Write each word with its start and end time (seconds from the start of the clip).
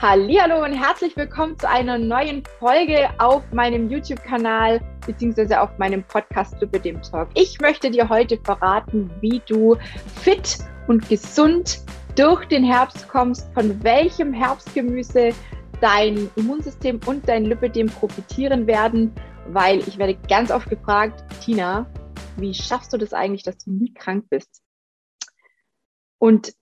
Hallo 0.00 0.64
und 0.64 0.74
herzlich 0.74 1.16
willkommen 1.16 1.58
zu 1.58 1.68
einer 1.68 1.98
neuen 1.98 2.44
Folge 2.60 3.10
auf 3.18 3.42
meinem 3.52 3.90
YouTube-Kanal 3.90 4.80
beziehungsweise 5.04 5.60
auf 5.60 5.76
meinem 5.76 6.04
Podcast 6.04 6.54
Lippe 6.60 6.78
dem 6.78 7.02
Talk. 7.02 7.30
Ich 7.34 7.60
möchte 7.60 7.90
dir 7.90 8.08
heute 8.08 8.38
verraten, 8.44 9.10
wie 9.20 9.42
du 9.46 9.76
fit 10.22 10.58
und 10.86 11.08
gesund 11.08 11.80
durch 12.14 12.44
den 12.44 12.62
Herbst 12.62 13.08
kommst, 13.08 13.52
von 13.54 13.82
welchem 13.82 14.32
Herbstgemüse 14.32 15.30
dein 15.80 16.30
Immunsystem 16.36 17.00
und 17.06 17.28
dein 17.28 17.46
Lipidem 17.46 17.88
profitieren 17.88 18.68
werden, 18.68 19.12
weil 19.48 19.80
ich 19.80 19.98
werde 19.98 20.14
ganz 20.28 20.52
oft 20.52 20.70
gefragt, 20.70 21.24
Tina, 21.40 21.92
wie 22.36 22.54
schaffst 22.54 22.92
du 22.92 22.98
das 22.98 23.12
eigentlich, 23.12 23.42
dass 23.42 23.58
du 23.58 23.72
nie 23.72 23.92
krank 23.94 24.26
bist? 24.30 24.62
Und 26.18 26.52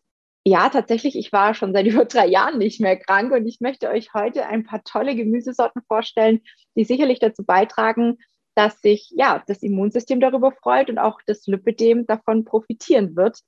ja, 0.46 0.68
tatsächlich, 0.68 1.16
ich 1.16 1.32
war 1.32 1.54
schon 1.54 1.72
seit 1.72 1.86
über 1.86 2.04
drei 2.04 2.28
Jahren 2.28 2.58
nicht 2.58 2.80
mehr 2.80 2.96
krank 2.96 3.32
und 3.32 3.46
ich 3.46 3.60
möchte 3.60 3.88
euch 3.88 4.14
heute 4.14 4.46
ein 4.46 4.62
paar 4.62 4.84
tolle 4.84 5.16
Gemüsesorten 5.16 5.82
vorstellen, 5.88 6.40
die 6.76 6.84
sicherlich 6.84 7.18
dazu 7.18 7.44
beitragen, 7.44 8.18
dass 8.54 8.80
sich 8.80 9.12
ja 9.16 9.42
das 9.48 9.62
Immunsystem 9.62 10.20
darüber 10.20 10.52
freut 10.52 10.88
und 10.88 10.98
auch 10.98 11.20
das 11.26 11.46
Lipidem 11.48 12.06
davon 12.06 12.44
profitieren 12.44 13.16
wird. 13.16 13.40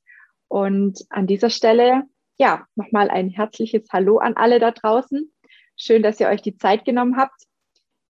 Und 0.48 1.06
an 1.08 1.28
dieser 1.28 1.50
Stelle, 1.50 2.02
ja, 2.36 2.66
nochmal 2.74 3.10
ein 3.10 3.30
herzliches 3.30 3.88
Hallo 3.92 4.18
an 4.18 4.36
alle 4.36 4.58
da 4.58 4.72
draußen. 4.72 5.32
Schön, 5.76 6.02
dass 6.02 6.18
ihr 6.18 6.28
euch 6.28 6.42
die 6.42 6.56
Zeit 6.56 6.84
genommen 6.84 7.16
habt. 7.16 7.40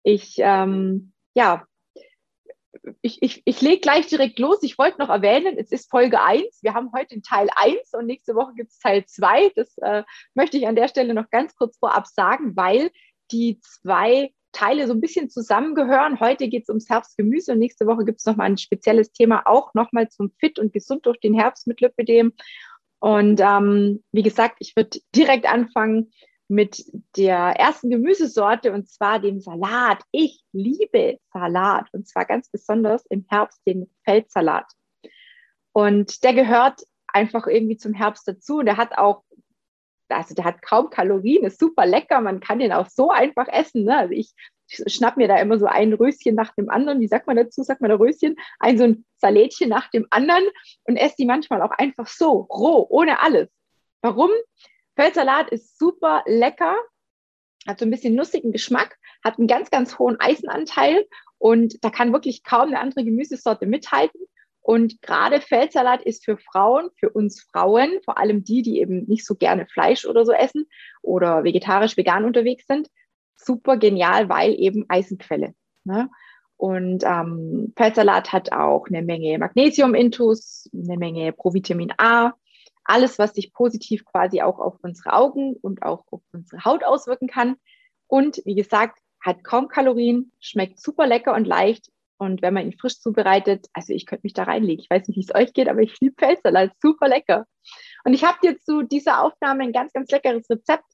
Ich 0.03 0.35
ähm, 0.37 1.11
ja, 1.33 1.65
ich, 3.01 3.21
ich, 3.21 3.41
ich 3.45 3.61
lege 3.61 3.79
gleich 3.79 4.07
direkt 4.07 4.39
los. 4.39 4.59
Ich 4.61 4.77
wollte 4.77 4.99
noch 4.99 5.09
erwähnen, 5.09 5.57
es 5.57 5.71
ist 5.71 5.89
Folge 5.89 6.21
1. 6.21 6.59
Wir 6.61 6.73
haben 6.73 6.91
heute 6.93 7.21
Teil 7.21 7.47
1 7.55 7.93
und 7.93 8.05
nächste 8.05 8.35
Woche 8.35 8.53
gibt 8.55 8.71
es 8.71 8.79
Teil 8.79 9.05
2. 9.05 9.51
Das 9.55 9.77
äh, 9.79 10.03
möchte 10.33 10.57
ich 10.57 10.67
an 10.67 10.75
der 10.75 10.87
Stelle 10.87 11.13
noch 11.13 11.29
ganz 11.29 11.55
kurz 11.55 11.77
vorab 11.77 12.07
sagen, 12.07 12.55
weil 12.55 12.91
die 13.31 13.59
zwei 13.61 14.33
Teile 14.51 14.87
so 14.87 14.93
ein 14.93 15.01
bisschen 15.01 15.29
zusammengehören. 15.29 16.19
Heute 16.19 16.47
geht 16.47 16.63
es 16.63 16.69
ums 16.69 16.89
Herbstgemüse 16.89 17.51
und 17.51 17.59
nächste 17.59 17.85
Woche 17.87 18.05
gibt 18.05 18.19
es 18.19 18.25
nochmal 18.25 18.47
ein 18.47 18.57
spezielles 18.57 19.11
Thema 19.11 19.43
auch 19.45 19.73
nochmal 19.73 20.09
zum 20.09 20.31
Fit 20.39 20.59
und 20.59 20.71
gesund 20.71 21.05
durch 21.05 21.19
den 21.19 21.33
Herbst 21.33 21.67
mit 21.67 21.81
Lipidem. 21.81 22.33
Und 22.99 23.41
ähm, 23.41 24.03
wie 24.11 24.23
gesagt, 24.23 24.57
ich 24.59 24.75
würde 24.75 24.99
direkt 25.13 25.45
anfangen 25.45 26.11
mit 26.47 26.85
der 27.17 27.37
ersten 27.37 27.89
Gemüsesorte 27.89 28.71
und 28.71 28.89
zwar 28.89 29.19
dem 29.19 29.39
Salat. 29.39 30.03
Ich 30.11 30.43
liebe 30.51 31.17
Salat 31.33 31.87
und 31.91 32.07
zwar 32.07 32.25
ganz 32.25 32.49
besonders 32.49 33.05
im 33.07 33.25
Herbst 33.29 33.61
den 33.65 33.89
Feldsalat. 34.03 34.65
Und 35.73 36.23
der 36.23 36.33
gehört 36.33 36.81
einfach 37.07 37.47
irgendwie 37.47 37.77
zum 37.77 37.93
Herbst 37.93 38.27
dazu. 38.27 38.59
Und 38.59 38.65
der 38.65 38.77
hat 38.77 38.97
auch, 38.97 39.23
also 40.09 40.35
der 40.35 40.45
hat 40.45 40.61
kaum 40.61 40.89
Kalorien, 40.89 41.45
ist 41.45 41.59
super 41.59 41.85
lecker. 41.85 42.21
Man 42.21 42.39
kann 42.39 42.59
den 42.59 42.71
auch 42.71 42.87
so 42.89 43.09
einfach 43.09 43.47
essen. 43.47 43.85
Ne? 43.85 43.97
Also 43.97 44.13
ich 44.13 44.31
schnapp 44.67 45.17
mir 45.17 45.27
da 45.27 45.37
immer 45.37 45.57
so 45.59 45.65
ein 45.65 45.93
Röschen 45.93 46.35
nach 46.35 46.53
dem 46.55 46.69
anderen. 46.69 46.99
Wie 46.99 47.07
sagt 47.07 47.27
man 47.27 47.37
dazu? 47.37 47.63
Sagt 47.63 47.81
man 47.81 47.89
da 47.89 47.95
Röschen? 47.95 48.35
Ein 48.59 48.77
so 48.77 48.83
ein 48.83 49.05
Salätchen 49.17 49.69
nach 49.69 49.89
dem 49.89 50.07
anderen 50.11 50.43
und 50.83 50.97
esse 50.97 51.15
die 51.19 51.25
manchmal 51.25 51.61
auch 51.61 51.71
einfach 51.71 52.07
so, 52.07 52.41
roh, 52.41 52.85
ohne 52.89 53.21
alles. 53.21 53.49
Warum? 54.01 54.29
Feldsalat 54.95 55.49
ist 55.49 55.77
super 55.77 56.23
lecker, 56.25 56.75
hat 57.67 57.79
so 57.79 57.85
ein 57.85 57.91
bisschen 57.91 58.15
nussigen 58.15 58.51
Geschmack, 58.51 58.97
hat 59.23 59.37
einen 59.37 59.47
ganz, 59.47 59.69
ganz 59.69 59.97
hohen 59.99 60.19
Eisenanteil 60.19 61.05
und 61.37 61.83
da 61.83 61.89
kann 61.89 62.13
wirklich 62.13 62.43
kaum 62.43 62.69
eine 62.69 62.79
andere 62.79 63.03
Gemüsesorte 63.03 63.65
mithalten. 63.65 64.21
Und 64.61 65.01
gerade 65.03 65.41
Feldsalat 65.41 66.01
ist 66.01 66.25
für 66.25 66.37
Frauen, 66.37 66.89
für 66.95 67.11
uns 67.11 67.41
Frauen, 67.51 67.99
vor 68.03 68.17
allem 68.17 68.43
die, 68.43 68.63
die 68.63 68.79
eben 68.79 69.05
nicht 69.05 69.23
so 69.25 69.35
gerne 69.35 69.67
Fleisch 69.67 70.05
oder 70.05 70.25
so 70.25 70.31
essen 70.31 70.67
oder 71.03 71.43
vegetarisch, 71.43 71.97
vegan 71.97 72.25
unterwegs 72.25 72.65
sind, 72.65 72.89
super 73.35 73.77
genial, 73.77 74.27
weil 74.27 74.59
eben 74.59 74.85
Eisenquelle. 74.87 75.53
Ne? 75.83 76.09
Und 76.57 77.03
ähm, 77.03 77.73
Feldsalat 77.75 78.31
hat 78.31 78.53
auch 78.53 78.87
eine 78.87 79.03
Menge 79.03 79.37
Magnesium-Intus, 79.37 80.69
eine 80.73 80.97
Menge 80.97 81.31
Provitamin 81.31 81.93
A, 81.97 82.33
alles, 82.85 83.19
was 83.19 83.33
sich 83.33 83.51
positiv 83.53 84.05
quasi 84.05 84.41
auch 84.41 84.59
auf 84.59 84.75
unsere 84.81 85.13
Augen 85.13 85.55
und 85.61 85.81
auch 85.83 86.05
auf 86.11 86.21
unsere 86.31 86.63
Haut 86.63 86.83
auswirken 86.83 87.27
kann. 87.27 87.55
Und 88.07 88.41
wie 88.45 88.55
gesagt, 88.55 88.99
hat 89.19 89.43
kaum 89.43 89.67
Kalorien, 89.67 90.31
schmeckt 90.39 90.79
super 90.79 91.07
lecker 91.07 91.33
und 91.33 91.45
leicht. 91.45 91.89
Und 92.17 92.41
wenn 92.41 92.53
man 92.53 92.65
ihn 92.65 92.77
frisch 92.77 92.99
zubereitet, 92.99 93.67
also 93.73 93.91
ich 93.91 94.05
könnte 94.05 94.21
mich 94.23 94.33
da 94.33 94.43
reinlegen. 94.43 94.81
Ich 94.81 94.89
weiß 94.89 95.07
nicht, 95.07 95.17
wie 95.17 95.23
es 95.23 95.35
euch 95.35 95.51
geht, 95.51 95.67
aber 95.67 95.81
ich 95.81 95.99
liebe 95.99 96.15
Feldsalat, 96.17 96.71
super 96.81 97.09
lecker. 97.09 97.45
Und 98.05 98.13
ich 98.13 98.23
habe 98.23 98.37
dir 98.41 98.57
zu 98.59 98.83
dieser 98.83 99.21
Aufnahme 99.23 99.63
ein 99.63 99.73
ganz, 99.73 99.91
ganz 99.91 100.09
leckeres 100.11 100.49
Rezept 100.49 100.85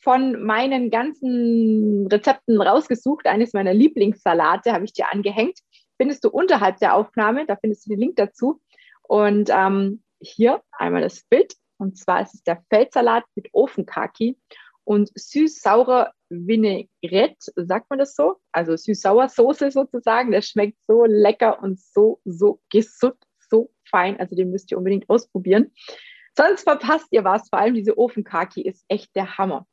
von 0.00 0.42
meinen 0.42 0.90
ganzen 0.90 2.08
Rezepten 2.08 2.60
rausgesucht. 2.60 3.26
Eines 3.26 3.52
meiner 3.52 3.72
Lieblingssalate 3.72 4.72
habe 4.72 4.84
ich 4.84 4.92
dir 4.92 5.10
angehängt. 5.10 5.58
Findest 5.96 6.24
du 6.24 6.28
unterhalb 6.28 6.78
der 6.78 6.96
Aufnahme, 6.96 7.46
da 7.46 7.56
findest 7.56 7.86
du 7.86 7.90
den 7.90 8.00
Link 8.00 8.16
dazu. 8.16 8.60
Und 9.02 9.50
ähm, 9.50 10.02
hier 10.22 10.62
einmal 10.72 11.02
das 11.02 11.22
Bild. 11.24 11.54
Und 11.78 11.98
zwar 11.98 12.22
ist 12.22 12.34
es 12.34 12.42
der 12.44 12.62
Feldsalat 12.70 13.24
mit 13.34 13.48
Ofenkaki 13.52 14.38
und 14.84 15.10
süß-saurer 15.14 16.12
Vinaigrette, 16.28 17.52
sagt 17.56 17.90
man 17.90 17.98
das 17.98 18.14
so? 18.14 18.36
Also 18.52 18.76
süß-sauer 18.76 19.28
Soße 19.28 19.70
sozusagen. 19.70 20.30
Der 20.32 20.42
schmeckt 20.42 20.78
so 20.86 21.04
lecker 21.04 21.62
und 21.62 21.80
so, 21.80 22.20
so 22.24 22.60
gesund, 22.70 23.16
so 23.50 23.72
fein. 23.84 24.18
Also 24.18 24.34
den 24.34 24.50
müsst 24.50 24.70
ihr 24.70 24.78
unbedingt 24.78 25.08
ausprobieren. 25.08 25.72
Sonst 26.36 26.62
verpasst 26.62 27.08
ihr 27.10 27.24
was. 27.24 27.48
Vor 27.48 27.58
allem 27.58 27.74
diese 27.74 27.98
Ofenkaki 27.98 28.62
ist 28.62 28.84
echt 28.88 29.14
der 29.14 29.38
Hammer. 29.38 29.66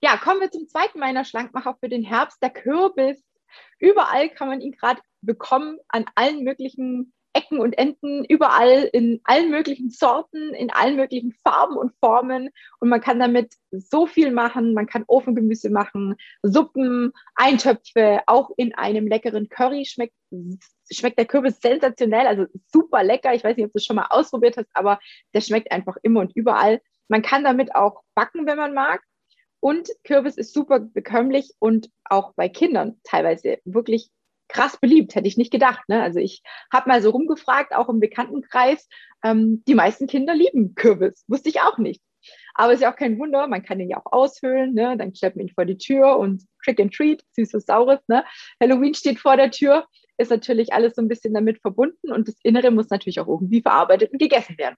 Ja, 0.00 0.16
kommen 0.16 0.40
wir 0.40 0.50
zum 0.50 0.68
zweiten 0.68 0.98
meiner 0.98 1.24
Schlankmacher 1.24 1.76
für 1.80 1.88
den 1.88 2.02
Herbst, 2.02 2.42
der 2.42 2.50
Kürbis. 2.50 3.24
Überall 3.78 4.28
kann 4.28 4.48
man 4.48 4.60
ihn 4.60 4.72
gerade 4.72 5.00
bekommen, 5.22 5.78
an 5.88 6.04
allen 6.14 6.44
möglichen 6.44 7.12
Ecken 7.32 7.60
und 7.60 7.78
Enden, 7.78 8.24
überall 8.24 8.88
in 8.92 9.20
allen 9.24 9.50
möglichen 9.50 9.90
Sorten, 9.90 10.54
in 10.54 10.70
allen 10.70 10.96
möglichen 10.96 11.32
Farben 11.44 11.76
und 11.76 11.92
Formen. 12.00 12.50
Und 12.80 12.88
man 12.88 13.00
kann 13.00 13.18
damit 13.18 13.54
so 13.70 14.06
viel 14.06 14.30
machen. 14.30 14.74
Man 14.74 14.86
kann 14.86 15.04
Ofengemüse 15.06 15.70
machen, 15.70 16.16
Suppen, 16.42 17.12
Eintöpfe, 17.34 18.20
auch 18.26 18.50
in 18.56 18.74
einem 18.74 19.06
leckeren 19.06 19.48
Curry 19.48 19.84
schmeckt, 19.84 20.14
schmeckt 20.90 21.18
der 21.18 21.26
Kürbis 21.26 21.60
sensationell, 21.60 22.26
also 22.26 22.46
super 22.72 23.04
lecker. 23.04 23.34
Ich 23.34 23.44
weiß 23.44 23.56
nicht, 23.56 23.66
ob 23.66 23.72
du 23.72 23.78
es 23.78 23.84
schon 23.84 23.96
mal 23.96 24.08
ausprobiert 24.10 24.56
hast, 24.56 24.70
aber 24.74 24.98
der 25.34 25.40
schmeckt 25.40 25.70
einfach 25.70 25.96
immer 26.02 26.20
und 26.20 26.34
überall. 26.34 26.80
Man 27.08 27.22
kann 27.22 27.44
damit 27.44 27.74
auch 27.74 28.02
backen, 28.14 28.46
wenn 28.46 28.58
man 28.58 28.74
mag. 28.74 29.02
Und 29.60 29.88
Kürbis 30.04 30.36
ist 30.36 30.54
super 30.54 30.78
bekömmlich 30.78 31.52
und 31.58 31.90
auch 32.04 32.32
bei 32.34 32.48
Kindern 32.48 33.00
teilweise 33.02 33.58
wirklich 33.64 34.10
krass 34.48 34.78
beliebt, 34.80 35.14
hätte 35.14 35.28
ich 35.28 35.36
nicht 35.36 35.52
gedacht. 35.52 35.88
Ne? 35.88 36.02
Also 36.02 36.18
ich 36.18 36.42
habe 36.72 36.88
mal 36.88 37.02
so 37.02 37.10
rumgefragt, 37.10 37.74
auch 37.74 37.88
im 37.88 38.00
Bekanntenkreis, 38.00 38.88
ähm, 39.24 39.62
die 39.66 39.74
meisten 39.74 40.06
Kinder 40.06 40.34
lieben 40.34 40.74
Kürbis, 40.74 41.24
wusste 41.28 41.48
ich 41.48 41.60
auch 41.60 41.78
nicht. 41.78 42.02
Aber 42.54 42.72
ist 42.72 42.82
ja 42.82 42.92
auch 42.92 42.96
kein 42.96 43.18
Wunder, 43.18 43.46
man 43.46 43.62
kann 43.62 43.78
den 43.78 43.88
ja 43.88 43.98
auch 43.98 44.12
aushöhlen, 44.12 44.74
ne? 44.74 44.96
dann 44.96 45.14
stellt 45.14 45.36
man 45.36 45.46
ihn 45.46 45.54
vor 45.54 45.64
die 45.64 45.78
Tür 45.78 46.18
und 46.18 46.42
Trick 46.64 46.80
and 46.80 46.92
Treat, 46.92 47.22
süßes, 47.36 47.64
saures. 47.64 48.00
Ne? 48.08 48.24
Halloween 48.60 48.94
steht 48.94 49.20
vor 49.20 49.36
der 49.36 49.50
Tür, 49.50 49.86
ist 50.16 50.30
natürlich 50.30 50.72
alles 50.72 50.96
so 50.96 51.02
ein 51.02 51.08
bisschen 51.08 51.32
damit 51.32 51.60
verbunden 51.60 52.10
und 52.10 52.26
das 52.26 52.34
Innere 52.42 52.70
muss 52.70 52.90
natürlich 52.90 53.20
auch 53.20 53.28
irgendwie 53.28 53.62
verarbeitet 53.62 54.12
und 54.12 54.18
gegessen 54.18 54.58
werden. 54.58 54.76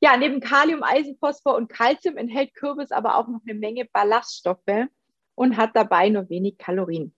Ja, 0.00 0.16
neben 0.16 0.40
Kalium, 0.40 0.82
Eisen, 0.82 1.16
Phosphor 1.18 1.56
und 1.56 1.68
Calcium 1.68 2.16
enthält 2.18 2.54
Kürbis 2.54 2.92
aber 2.92 3.16
auch 3.16 3.26
noch 3.26 3.40
eine 3.46 3.58
Menge 3.58 3.86
Ballaststoffe 3.92 4.86
und 5.34 5.56
hat 5.56 5.70
dabei 5.74 6.08
nur 6.08 6.28
wenig 6.28 6.58
Kalorien. 6.58 7.14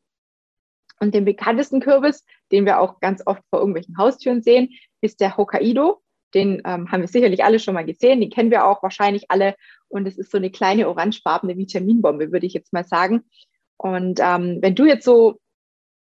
Und 1.00 1.14
den 1.14 1.24
bekanntesten 1.24 1.80
Kürbis, 1.80 2.24
den 2.52 2.66
wir 2.66 2.78
auch 2.78 3.00
ganz 3.00 3.22
oft 3.26 3.42
vor 3.50 3.60
irgendwelchen 3.60 3.96
Haustüren 3.96 4.42
sehen, 4.42 4.70
ist 5.00 5.20
der 5.20 5.36
Hokkaido. 5.36 6.02
Den 6.34 6.62
ähm, 6.64 6.92
haben 6.92 7.00
wir 7.00 7.08
sicherlich 7.08 7.42
alle 7.42 7.58
schon 7.58 7.74
mal 7.74 7.84
gesehen. 7.84 8.20
Den 8.20 8.30
kennen 8.30 8.50
wir 8.50 8.66
auch 8.66 8.82
wahrscheinlich 8.82 9.30
alle. 9.30 9.56
Und 9.88 10.06
es 10.06 10.18
ist 10.18 10.30
so 10.30 10.38
eine 10.38 10.50
kleine 10.50 10.88
orangefarbene 10.88 11.56
Vitaminbombe, 11.56 12.30
würde 12.32 12.46
ich 12.46 12.52
jetzt 12.52 12.72
mal 12.72 12.84
sagen. 12.84 13.24
Und 13.76 14.20
ähm, 14.22 14.58
wenn 14.60 14.74
du 14.74 14.84
jetzt 14.84 15.04
so 15.04 15.40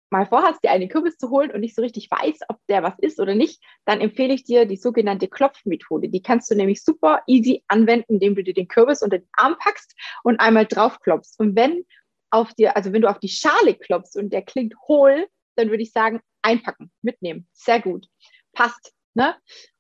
mal 0.10 0.26
vorhast, 0.26 0.64
dir 0.64 0.72
einen 0.72 0.90
Kürbis 0.90 1.18
zu 1.18 1.30
holen 1.30 1.52
und 1.52 1.60
nicht 1.60 1.76
so 1.76 1.82
richtig 1.82 2.10
weißt, 2.10 2.46
ob 2.50 2.58
der 2.68 2.84
was 2.84 2.98
ist 3.00 3.20
oder 3.20 3.36
nicht, 3.36 3.62
dann 3.86 4.02
empfehle 4.02 4.34
ich 4.34 4.44
dir 4.44 4.66
die 4.66 4.76
sogenannte 4.76 5.28
Klopfmethode. 5.28 6.10
Die 6.10 6.22
kannst 6.22 6.50
du 6.50 6.56
nämlich 6.56 6.84
super 6.84 7.22
easy 7.28 7.64
anwenden, 7.68 8.14
indem 8.14 8.36
du 8.36 8.44
dir 8.44 8.54
den 8.56 8.68
Kürbis 8.68 9.04
unter 9.04 9.20
den 9.20 9.30
Arm 9.34 9.56
packst 9.60 9.96
und 10.24 10.40
einmal 10.40 10.66
drauf 10.66 11.00
klopfst. 11.00 11.40
Und 11.40 11.56
wenn 11.56 11.86
auf 12.32 12.54
dir, 12.54 12.76
also 12.76 12.94
wenn 12.94 13.02
du 13.02 13.10
auf 13.10 13.20
die 13.20 13.30
Schale 13.30 13.76
klopfst 13.76 14.16
und 14.16 14.32
der 14.32 14.42
klingt 14.42 14.76
hohl, 14.88 15.28
dann 15.56 15.70
würde 15.70 15.84
ich 15.84 15.92
sagen, 15.92 16.22
einpacken, 16.42 16.92
mitnehmen. 17.02 17.48
Sehr 17.54 17.82
gut. 17.82 18.08
Passt. 18.54 18.94
Ne? 19.14 19.36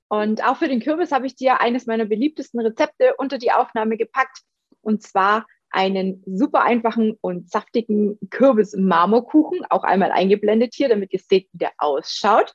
Und 0.09 0.43
auch 0.43 0.57
für 0.57 0.67
den 0.67 0.81
Kürbis 0.81 1.11
habe 1.11 1.27
ich 1.27 1.35
dir 1.35 1.61
eines 1.61 1.85
meiner 1.85 2.05
beliebtesten 2.05 2.59
Rezepte 2.59 3.15
unter 3.17 3.37
die 3.37 3.51
Aufnahme 3.51 3.95
gepackt. 3.95 4.39
Und 4.81 5.03
zwar 5.03 5.45
einen 5.71 6.23
super 6.25 6.63
einfachen 6.63 7.17
und 7.21 7.49
saftigen 7.49 8.17
Kürbis-Marmorkuchen, 8.29 9.65
auch 9.69 9.83
einmal 9.83 10.11
eingeblendet 10.11 10.73
hier, 10.73 10.89
damit 10.89 11.13
ihr 11.13 11.19
seht, 11.19 11.47
wie 11.51 11.59
der 11.59 11.71
ausschaut. 11.77 12.53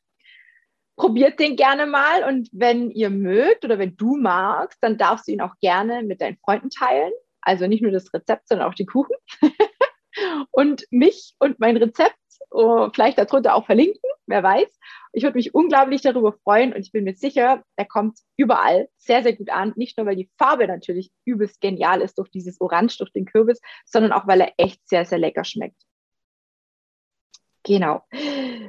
Probiert 0.97 1.41
den 1.41 1.57
gerne 1.57 1.87
mal 1.87 2.25
und 2.25 2.49
wenn 2.53 2.91
ihr 2.91 3.11
mögt 3.11 3.65
oder 3.65 3.79
wenn 3.79 3.97
du 3.97 4.17
magst, 4.17 4.79
dann 4.81 4.97
darfst 4.97 5.27
du 5.27 5.33
ihn 5.33 5.41
auch 5.41 5.55
gerne 5.61 6.03
mit 6.03 6.21
deinen 6.21 6.39
Freunden 6.39 6.71
teilen 6.71 7.13
Also 7.41 7.67
nicht 7.67 7.83
nur 7.83 7.91
das 7.91 8.13
Rezept, 8.15 8.49
sondern 8.49 8.69
auch 8.69 8.75
die 8.75 8.87
Kuchen. 8.87 9.15
und 10.51 10.87
mich 10.91 11.35
und 11.39 11.59
mein 11.59 11.77
Rezept 11.77 12.17
oh, 12.55 12.89
vielleicht 12.93 13.19
darunter 13.19 13.55
auch 13.55 13.67
verlinken, 13.67 14.11
wer 14.27 14.43
weiß. 14.43 14.79
Ich 15.13 15.23
würde 15.23 15.37
mich 15.37 15.55
unglaublich 15.55 16.01
darüber 16.01 16.33
freuen 16.33 16.73
und 16.73 16.81
ich 16.81 16.93
bin 16.93 17.05
mir 17.05 17.15
sicher, 17.15 17.63
er 17.77 17.85
kommt 17.85 18.19
überall 18.37 18.89
sehr, 18.97 19.23
sehr 19.23 19.35
gut 19.35 19.51
an. 19.51 19.73
Nicht 19.77 19.99
nur, 19.99 20.07
weil 20.07 20.17
die 20.17 20.31
Farbe 20.39 20.67
natürlich 20.67 21.11
übelst 21.25 21.61
genial 21.61 22.01
ist 22.01 22.19
durch 22.19 22.31
dieses 22.31 22.61
Orange, 22.61 22.99
durch 22.99 23.13
den 23.13 23.27
Kürbis, 23.27 23.61
sondern 23.85 24.13
auch, 24.13 24.27
weil 24.27 24.41
er 24.41 24.53
echt 24.57 24.89
sehr, 24.89 25.05
sehr 25.05 25.19
lecker 25.19 25.45
schmeckt. 25.45 25.81
Genau. 27.65 28.03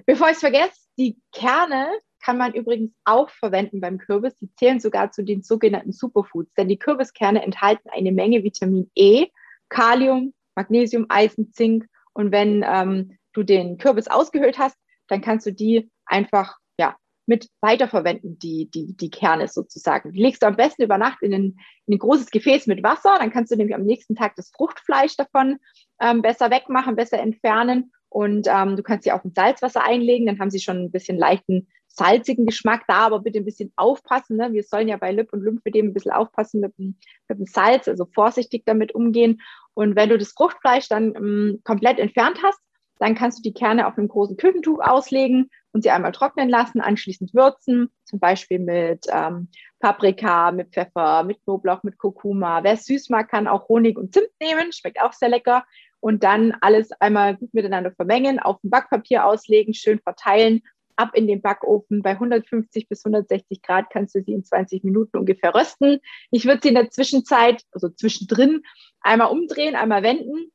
Bevor 0.06 0.28
ich 0.28 0.34
es 0.34 0.40
vergesse, 0.40 0.80
die 0.98 1.20
Kerne 1.34 1.90
kann 2.24 2.38
man 2.38 2.54
übrigens 2.54 2.92
auch 3.04 3.30
verwenden 3.30 3.82
beim 3.82 3.98
Kürbis. 3.98 4.36
Die 4.38 4.52
zählen 4.56 4.80
sogar 4.80 5.12
zu 5.12 5.24
den 5.24 5.44
sogenannten 5.44 5.92
Superfoods, 5.92 6.54
denn 6.54 6.70
die 6.70 6.80
Kürbiskerne 6.80 7.44
enthalten 7.44 7.90
eine 7.90 8.12
Menge 8.12 8.44
Vitamin 8.44 8.90
E, 8.96 9.28
Kalium, 9.70 10.34
Magnesium, 10.56 11.06
Eisen, 11.10 11.52
Zink. 11.52 11.86
Und 12.14 12.32
wenn 12.32 12.66
ähm, 12.68 13.18
du 13.34 13.44
den 13.44 13.78
Kürbis 13.78 14.08
ausgehöhlt 14.08 14.58
hast, 14.58 14.78
dann 15.08 15.22
kannst 15.22 15.46
du 15.46 15.52
die 15.52 15.90
einfach 16.06 16.58
ja, 16.80 16.96
mit 17.26 17.50
weiterverwenden, 17.62 18.40
die, 18.40 18.70
die, 18.72 18.96
die 18.96 19.10
Kerne 19.10 19.48
sozusagen. 19.48 20.12
Die 20.12 20.22
legst 20.22 20.42
du 20.42 20.48
am 20.48 20.56
besten 20.56 20.84
über 20.84 20.98
Nacht 20.98 21.22
in 21.22 21.34
ein, 21.34 21.58
in 21.86 21.96
ein 21.96 22.00
großes 22.00 22.32
Gefäß 22.32 22.68
mit 22.68 22.84
Wasser, 22.84 23.18
dann 23.20 23.32
kannst 23.32 23.52
du 23.52 23.56
nämlich 23.56 23.76
am 23.76 23.84
nächsten 23.84 24.16
Tag 24.16 24.36
das 24.36 24.52
Fruchtfleisch 24.56 25.16
davon 25.18 25.58
ähm, 26.00 26.22
besser 26.22 26.52
wegmachen, 26.52 26.96
besser 26.96 27.20
entfernen 27.20 27.92
und 28.10 28.48
ähm, 28.50 28.76
du 28.76 28.84
kannst 28.84 29.04
sie 29.04 29.12
auch 29.12 29.26
in 29.26 29.34
Salzwasser 29.34 29.84
einlegen, 29.84 30.28
dann 30.28 30.40
haben 30.40 30.52
sie 30.52 30.60
schon 30.60 30.78
ein 30.78 30.92
bisschen 30.92 31.18
leichten 31.18 31.68
salzigen 31.96 32.46
Geschmack 32.46 32.84
da, 32.88 33.06
aber 33.06 33.20
bitte 33.20 33.40
ein 33.40 33.46
bisschen 33.46 33.72
aufpassen. 33.76 34.38
Ne? 34.38 34.52
Wir 34.52 34.64
sollen 34.64 34.88
ja 34.88 34.98
bei 34.98 35.12
Lip- 35.12 35.34
und 35.34 35.42
Lymphedem 35.42 35.88
ein 35.88 35.94
bisschen 35.94 36.12
aufpassen 36.12 36.62
mit 36.62 36.78
dem, 36.78 36.98
mit 37.28 37.40
dem 37.40 37.46
Salz, 37.46 37.88
also 37.88 38.06
vorsichtig 38.14 38.64
damit 38.66 38.94
umgehen. 38.94 39.42
Und 39.74 39.96
wenn 39.96 40.10
du 40.10 40.18
das 40.18 40.32
Fruchtfleisch 40.32 40.88
dann 40.90 41.16
ähm, 41.16 41.62
komplett 41.64 42.00
entfernt 42.00 42.40
hast, 42.44 42.60
dann 43.00 43.16
kannst 43.16 43.40
du 43.40 43.44
die 43.44 43.54
Kerne 43.54 43.88
auf 43.88 43.98
einem 43.98 44.08
großen 44.08 44.38
Küchentuch 44.38 44.80
auslegen 44.80 45.50
und 45.74 45.84
sie 45.84 45.90
einmal 45.90 46.14
trocknen 46.14 46.48
lassen, 46.48 46.80
anschließend 46.80 47.34
würzen, 47.34 47.90
zum 48.06 48.20
Beispiel 48.20 48.60
mit 48.60 49.06
ähm, 49.12 49.50
Paprika, 49.80 50.52
mit 50.52 50.72
Pfeffer, 50.74 51.24
mit 51.24 51.44
Knoblauch, 51.44 51.84
mit 51.84 51.98
Kurkuma. 51.98 52.64
Wer 52.64 52.74
es 52.74 52.86
süß 52.86 53.10
mag, 53.10 53.30
kann 53.30 53.48
auch 53.48 53.68
Honig 53.68 53.98
und 53.98 54.14
Zimt 54.14 54.30
nehmen, 54.42 54.72
schmeckt 54.72 55.02
auch 55.02 55.14
sehr 55.14 55.30
lecker. 55.30 55.66
Und 56.00 56.24
dann 56.24 56.56
alles 56.62 56.92
einmal 57.02 57.36
gut 57.36 57.54
miteinander 57.54 57.92
vermengen, 57.92 58.40
auf 58.40 58.62
dem 58.62 58.70
Backpapier 58.70 59.26
auslegen, 59.26 59.74
schön 59.74 60.00
verteilen, 60.00 60.62
ab 60.96 61.12
in 61.14 61.28
den 61.28 61.42
Backofen. 61.42 62.02
Bei 62.02 62.12
150 62.12 62.88
bis 62.88 63.06
160 63.06 63.62
Grad 63.62 63.90
kannst 63.90 64.16
du 64.16 64.24
sie 64.24 64.34
in 64.34 64.44
20 64.44 64.84
Minuten 64.84 65.18
ungefähr 65.18 65.54
rösten. 65.54 66.00
Ich 66.32 66.46
würde 66.46 66.62
sie 66.64 66.70
in 66.70 66.76
der 66.76 66.90
Zwischenzeit, 66.90 67.64
also 67.72 67.90
zwischendrin, 67.90 68.62
einmal 69.02 69.32
umdrehen, 69.32 69.76
einmal 69.76 70.04
wenden 70.04 70.52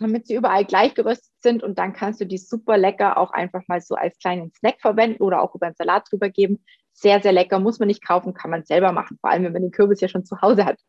damit 0.00 0.26
sie 0.26 0.34
überall 0.34 0.64
gleich 0.64 0.94
geröstet 0.94 1.32
sind. 1.40 1.62
Und 1.62 1.78
dann 1.78 1.92
kannst 1.92 2.20
du 2.20 2.26
die 2.26 2.38
super 2.38 2.78
lecker 2.78 3.18
auch 3.18 3.32
einfach 3.32 3.62
mal 3.68 3.80
so 3.80 3.94
als 3.94 4.18
kleinen 4.18 4.52
Snack 4.52 4.80
verwenden 4.80 5.22
oder 5.22 5.42
auch 5.42 5.54
über 5.54 5.66
einen 5.66 5.76
Salat 5.76 6.10
drüber 6.10 6.30
geben. 6.30 6.64
Sehr, 6.92 7.22
sehr 7.22 7.32
lecker. 7.32 7.60
Muss 7.60 7.78
man 7.78 7.88
nicht 7.88 8.04
kaufen, 8.04 8.34
kann 8.34 8.50
man 8.50 8.64
selber 8.64 8.92
machen. 8.92 9.18
Vor 9.20 9.30
allem, 9.30 9.44
wenn 9.44 9.52
man 9.52 9.62
den 9.62 9.70
Kürbis 9.70 10.00
ja 10.00 10.08
schon 10.08 10.24
zu 10.24 10.40
Hause 10.40 10.64
hat. 10.64 10.80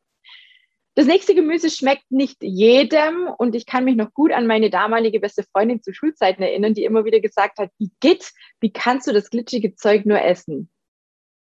Das 0.95 1.05
nächste 1.05 1.33
Gemüse 1.35 1.69
schmeckt 1.69 2.11
nicht 2.11 2.37
jedem 2.41 3.29
und 3.37 3.55
ich 3.55 3.65
kann 3.65 3.85
mich 3.85 3.95
noch 3.95 4.13
gut 4.13 4.33
an 4.33 4.45
meine 4.45 4.69
damalige 4.69 5.21
beste 5.21 5.43
Freundin 5.43 5.81
zu 5.81 5.93
Schulzeiten 5.93 6.43
erinnern, 6.43 6.73
die 6.73 6.83
immer 6.83 7.05
wieder 7.05 7.21
gesagt 7.21 7.59
hat, 7.59 7.71
wie 7.77 7.91
geht, 8.01 8.31
wie 8.59 8.73
kannst 8.73 9.07
du 9.07 9.13
das 9.13 9.29
glitschige 9.29 9.75
Zeug 9.75 10.05
nur 10.05 10.21
essen? 10.21 10.69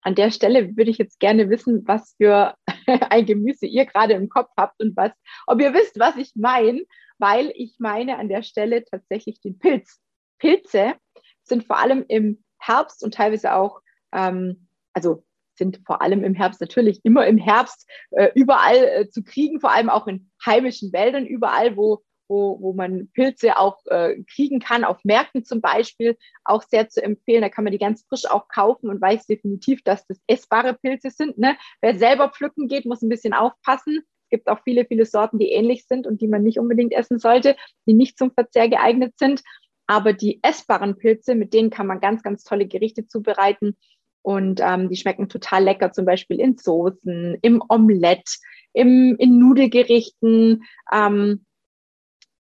An 0.02 0.16
der 0.16 0.32
Stelle 0.32 0.76
würde 0.76 0.92
ich 0.92 0.98
jetzt 0.98 1.20
gerne 1.20 1.50
wissen, 1.50 1.88
was 1.88 2.16
für 2.18 2.56
ein 2.88 3.26
Gemüse 3.26 3.68
ihr 3.68 3.86
gerade 3.86 4.16
im 4.16 4.28
Kopf 4.28 4.50
habt 4.58 4.82
und 4.82 4.98
was, 4.98 5.12
ob 5.48 5.62
ihr 5.62 5.74
wisst, 5.74 5.98
was 5.98 6.18
ich 6.18 6.32
meine 6.36 6.84
weil 7.22 7.54
ich 7.56 7.76
meine 7.78 8.18
an 8.18 8.28
der 8.28 8.42
Stelle 8.42 8.84
tatsächlich 8.84 9.40
den 9.42 9.60
Pilz. 9.60 10.02
Pilze 10.40 10.96
sind 11.44 11.64
vor 11.64 11.78
allem 11.78 12.04
im 12.08 12.44
Herbst 12.58 13.04
und 13.04 13.14
teilweise 13.14 13.54
auch, 13.54 13.82
ähm, 14.12 14.68
also 14.94 15.24
sind 15.62 15.80
vor 15.86 16.02
allem 16.02 16.24
im 16.24 16.34
Herbst 16.34 16.60
natürlich 16.60 17.00
immer 17.04 17.28
im 17.28 17.38
Herbst 17.38 17.88
äh, 18.12 18.30
überall 18.34 18.84
äh, 18.84 19.10
zu 19.10 19.24
kriegen, 19.24 19.60
vor 19.60 19.72
allem 19.72 19.90
auch 19.90 20.08
in 20.08 20.32
heimischen 20.44 20.92
Wäldern, 20.92 21.28
überall, 21.28 21.78
wo, 21.78 22.02
wo, 22.28 22.58
wo 22.60 22.74
man 22.74 23.10
Pilze 23.14 23.58
auch 23.58 23.78
äh, 23.86 24.24
kriegen 24.24 24.60
kann, 24.60 24.84
auf 24.84 25.04
Märkten 25.04 25.46
zum 25.46 25.62
Beispiel, 25.62 26.18
auch 26.46 26.64
sehr 26.64 26.90
zu 26.90 27.04
empfehlen. 27.04 27.44
Da 27.44 27.50
kann 27.50 27.64
man 27.64 27.74
die 27.74 27.78
ganz 27.78 28.04
frisch 28.10 28.26
auch 28.26 28.48
kaufen 28.48 28.90
und 28.90 29.00
weiß 29.00 29.28
definitiv, 29.28 29.84
dass 29.84 30.08
das 30.08 30.18
essbare 30.26 30.74
Pilze 30.74 31.12
sind. 31.12 31.38
Ne? 31.38 31.56
Wer 31.82 32.00
selber 32.00 32.30
pflücken 32.30 32.68
geht, 32.68 32.86
muss 32.86 33.04
ein 33.04 33.10
bisschen 33.10 33.34
aufpassen 33.34 34.02
gibt 34.32 34.48
auch 34.48 34.60
viele, 34.64 34.86
viele 34.86 35.06
Sorten, 35.06 35.40
die 35.40 35.52
ähnlich 35.52 35.86
sind 35.88 36.08
und 36.08 36.22
die 36.22 36.28
man 36.30 36.42
nicht 36.42 36.58
unbedingt 36.58 36.94
essen 36.94 37.20
sollte, 37.20 37.58
die 37.86 37.94
nicht 37.94 38.18
zum 38.18 38.32
Verzehr 38.32 38.70
geeignet 38.70 39.14
sind. 39.20 39.42
Aber 39.88 40.14
die 40.14 40.40
essbaren 40.42 40.98
Pilze, 40.98 41.36
mit 41.36 41.54
denen 41.54 41.70
kann 41.70 41.86
man 41.86 42.00
ganz, 42.00 42.24
ganz 42.24 42.46
tolle 42.46 42.66
Gerichte 42.66 43.08
zubereiten. 43.08 43.76
Und 44.22 44.60
ähm, 44.64 44.90
die 44.90 44.96
schmecken 44.96 45.30
total 45.30 45.64
lecker, 45.64 45.92
zum 45.92 46.06
Beispiel 46.06 46.40
in 46.40 46.58
Soßen, 46.58 47.38
im 47.42 47.64
Omelett, 47.68 48.38
im, 48.74 49.16
in 49.18 49.40
Nudelgerichten. 49.40 50.64
Ähm, 50.92 51.46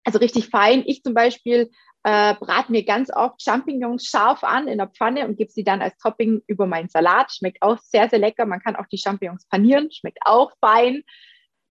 also 0.05 0.19
richtig 0.19 0.49
fein. 0.49 0.83
Ich 0.87 1.03
zum 1.03 1.13
Beispiel 1.13 1.71
äh, 2.05 2.35
brate 2.35 2.73
mir 2.73 2.85
ganz 2.85 3.11
oft 3.15 3.43
Champignons 3.43 4.07
scharf 4.07 4.43
an 4.45 4.69
in 4.69 4.79
der 4.79 4.89
Pfanne 4.89 5.27
und 5.27 5.37
gebe 5.37 5.51
sie 5.51 5.65
dann 5.65 5.83
als 5.83 5.99
Topping 5.99 6.43
über 6.47 6.67
meinen 6.67 6.89
Salat. 6.89 7.33
Schmeckt 7.33 7.61
auch 7.61 7.79
sehr, 7.79 8.09
sehr 8.09 8.19
lecker. 8.19 8.47
Man 8.47 8.61
kann 8.61 8.77
auch 8.77 8.87
die 8.87 8.99
Champignons 8.99 9.47
panieren, 9.49 9.91
schmeckt 9.93 10.21
auch 10.23 10.53
fein. 10.61 11.03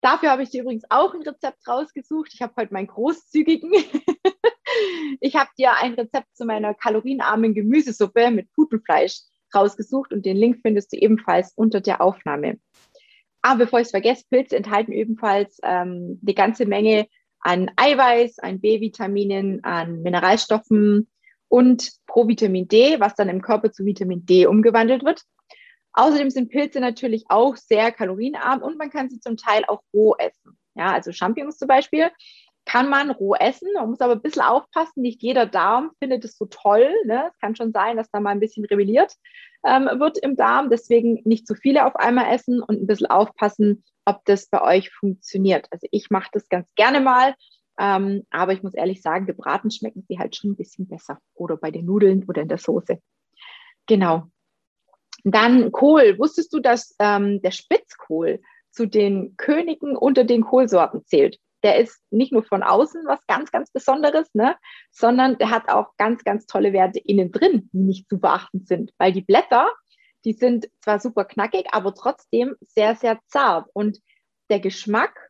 Dafür 0.01 0.29
habe 0.29 0.43
ich 0.43 0.49
dir 0.49 0.61
übrigens 0.61 0.83
auch 0.89 1.13
ein 1.13 1.23
Rezept 1.23 1.67
rausgesucht. 1.67 2.31
Ich 2.33 2.41
habe 2.41 2.53
heute 2.57 2.73
meinen 2.73 2.87
großzügigen. 2.87 3.71
ich 5.21 5.35
habe 5.35 5.49
dir 5.57 5.73
ein 5.73 5.95
Rezept 5.95 6.35
zu 6.35 6.45
meiner 6.45 6.75
kalorienarmen 6.75 7.55
Gemüsesuppe 7.55 8.29
mit 8.29 8.51
Putenfleisch 8.53 9.21
rausgesucht 9.53 10.13
und 10.13 10.25
den 10.25 10.37
Link 10.37 10.59
findest 10.61 10.93
du 10.93 10.97
ebenfalls 10.97 11.53
unter 11.55 11.81
der 11.81 12.01
Aufnahme. 12.01 12.59
Aber 13.41 13.65
bevor 13.65 13.79
ich 13.79 13.85
es 13.85 13.91
vergesse, 13.91 14.25
Pilze 14.29 14.57
enthalten 14.57 14.91
ebenfalls 14.91 15.59
ähm, 15.63 16.19
eine 16.21 16.33
ganze 16.33 16.65
Menge 16.65 17.07
an 17.39 17.71
Eiweiß, 17.75 18.39
an 18.39 18.59
B-Vitaminen, 18.59 19.63
an 19.63 20.01
Mineralstoffen 20.01 21.07
und 21.47 21.91
Provitamin 22.07 22.67
D, 22.67 22.99
was 22.99 23.15
dann 23.15 23.29
im 23.29 23.41
Körper 23.41 23.71
zu 23.71 23.85
Vitamin 23.85 24.25
D 24.25 24.47
umgewandelt 24.47 25.03
wird. 25.05 25.21
Außerdem 25.93 26.29
sind 26.29 26.49
Pilze 26.49 26.79
natürlich 26.79 27.25
auch 27.29 27.55
sehr 27.55 27.91
kalorienarm 27.91 28.61
und 28.61 28.77
man 28.77 28.89
kann 28.89 29.09
sie 29.09 29.19
zum 29.19 29.37
Teil 29.37 29.63
auch 29.67 29.81
roh 29.93 30.15
essen. 30.17 30.57
Ja, 30.75 30.93
also 30.93 31.11
Champignons 31.11 31.57
zum 31.57 31.67
Beispiel 31.67 32.11
kann 32.67 32.89
man 32.89 33.11
roh 33.11 33.33
essen. 33.33 33.69
Man 33.73 33.89
muss 33.89 34.01
aber 34.01 34.13
ein 34.13 34.21
bisschen 34.21 34.41
aufpassen. 34.41 35.01
Nicht 35.01 35.23
jeder 35.23 35.45
Darm 35.45 35.91
findet 35.99 36.25
es 36.25 36.37
so 36.37 36.45
toll. 36.45 36.89
Ne? 37.05 37.29
Es 37.31 37.39
kann 37.39 37.55
schon 37.55 37.71
sein, 37.71 37.95
dass 37.95 38.11
da 38.11 38.19
mal 38.19 38.31
ein 38.31 38.41
bisschen 38.41 38.65
rebelliert 38.65 39.13
ähm, 39.65 39.85
wird 39.99 40.17
im 40.17 40.35
Darm. 40.35 40.69
Deswegen 40.69 41.21
nicht 41.23 41.47
zu 41.47 41.55
viele 41.55 41.85
auf 41.85 41.95
einmal 41.95 42.33
essen 42.33 42.61
und 42.61 42.81
ein 42.81 42.85
bisschen 42.85 43.07
aufpassen, 43.07 43.85
ob 44.03 44.25
das 44.25 44.49
bei 44.49 44.61
euch 44.61 44.91
funktioniert. 44.91 45.67
Also 45.71 45.87
ich 45.91 46.09
mache 46.09 46.29
das 46.33 46.49
ganz 46.49 46.67
gerne 46.75 46.99
mal. 46.99 47.35
Ähm, 47.79 48.25
aber 48.31 48.51
ich 48.51 48.63
muss 48.63 48.73
ehrlich 48.73 49.01
sagen, 49.01 49.27
gebraten 49.27 49.71
schmecken 49.71 50.03
sie 50.05 50.19
halt 50.19 50.35
schon 50.35 50.51
ein 50.51 50.57
bisschen 50.57 50.89
besser. 50.89 51.19
Oder 51.35 51.55
bei 51.55 51.71
den 51.71 51.85
Nudeln 51.85 52.25
oder 52.27 52.41
in 52.41 52.49
der 52.49 52.57
Soße. 52.57 52.99
Genau. 53.85 54.23
Dann 55.23 55.71
Kohl. 55.71 56.19
Wusstest 56.19 56.51
du, 56.53 56.59
dass 56.59 56.95
ähm, 56.99 57.41
der 57.41 57.51
Spitzkohl 57.51 58.41
zu 58.71 58.87
den 58.87 59.37
Königen 59.37 59.95
unter 59.95 60.25
den 60.25 60.41
Kohlsorten 60.43 61.05
zählt? 61.05 61.39
Der 61.63 61.77
ist 61.77 62.01
nicht 62.11 62.31
nur 62.31 62.43
von 62.43 62.63
außen 62.63 63.03
was 63.07 63.25
ganz, 63.27 63.51
ganz 63.51 63.71
Besonderes, 63.71 64.33
ne, 64.33 64.55
sondern 64.91 65.37
der 65.37 65.49
hat 65.49 65.69
auch 65.69 65.95
ganz, 65.97 66.23
ganz 66.23 66.45
tolle 66.45 66.73
Werte 66.73 66.99
innen 66.99 67.31
drin, 67.31 67.69
die 67.73 67.79
nicht 67.79 68.09
zu 68.09 68.19
beachten 68.19 68.65
sind, 68.65 68.91
weil 68.97 69.11
die 69.11 69.21
Blätter, 69.21 69.71
die 70.25 70.33
sind 70.33 70.69
zwar 70.81 70.99
super 70.99 71.25
knackig, 71.25 71.67
aber 71.71 71.93
trotzdem 71.93 72.55
sehr, 72.61 72.95
sehr 72.95 73.19
zart. 73.27 73.69
Und 73.73 73.99
der 74.49 74.59
Geschmack, 74.59 75.29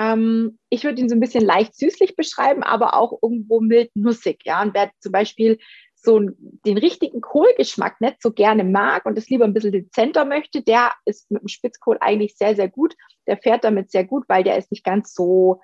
ähm, 0.00 0.58
ich 0.68 0.84
würde 0.84 1.00
ihn 1.00 1.08
so 1.08 1.14
ein 1.14 1.20
bisschen 1.20 1.44
leicht 1.44 1.76
süßlich 1.76 2.16
beschreiben, 2.16 2.62
aber 2.62 2.94
auch 2.94 3.18
irgendwo 3.22 3.60
mild 3.60 3.90
nussig. 3.94 4.40
Ja, 4.44 4.62
und 4.62 4.74
wer 4.74 4.90
zum 5.00 5.12
Beispiel 5.12 5.58
so 6.04 6.18
den 6.18 6.78
richtigen 6.78 7.20
Kohlgeschmack 7.20 8.00
nicht 8.00 8.20
so 8.20 8.32
gerne 8.32 8.64
mag 8.64 9.06
und 9.06 9.16
es 9.16 9.28
lieber 9.28 9.44
ein 9.44 9.54
bisschen 9.54 9.72
dezenter 9.72 10.24
möchte, 10.24 10.62
der 10.62 10.92
ist 11.04 11.30
mit 11.30 11.42
dem 11.42 11.48
Spitzkohl 11.48 11.98
eigentlich 12.00 12.36
sehr, 12.36 12.56
sehr 12.56 12.68
gut. 12.68 12.94
Der 13.26 13.36
fährt 13.36 13.64
damit 13.64 13.90
sehr 13.90 14.04
gut, 14.04 14.24
weil 14.28 14.42
der 14.42 14.58
ist 14.58 14.70
nicht 14.70 14.84
ganz 14.84 15.14
so, 15.14 15.60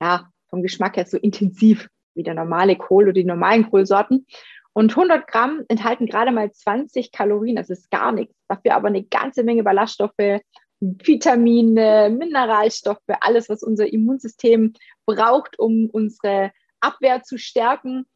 ja, 0.00 0.28
vom 0.48 0.62
Geschmack 0.62 0.96
her 0.96 1.06
so 1.06 1.18
intensiv 1.18 1.88
wie 2.14 2.22
der 2.22 2.34
normale 2.34 2.76
Kohl 2.76 3.04
oder 3.04 3.12
die 3.12 3.24
normalen 3.24 3.70
Kohlsorten. 3.70 4.26
Und 4.74 4.90
100 4.92 5.26
Gramm 5.26 5.64
enthalten 5.68 6.06
gerade 6.06 6.32
mal 6.32 6.50
20 6.50 7.12
Kalorien, 7.12 7.56
das 7.56 7.68
ist 7.68 7.90
gar 7.90 8.12
nichts. 8.12 8.34
Dafür 8.48 8.74
aber 8.74 8.88
eine 8.88 9.04
ganze 9.04 9.44
Menge 9.44 9.62
Ballaststoffe, 9.62 10.40
Vitamine, 10.80 12.10
Mineralstoffe, 12.10 13.00
alles, 13.20 13.48
was 13.48 13.62
unser 13.62 13.92
Immunsystem 13.92 14.72
braucht, 15.06 15.58
um 15.58 15.88
unsere 15.90 16.52
Abwehr 16.80 17.22
zu 17.22 17.38
stärken. 17.38 18.06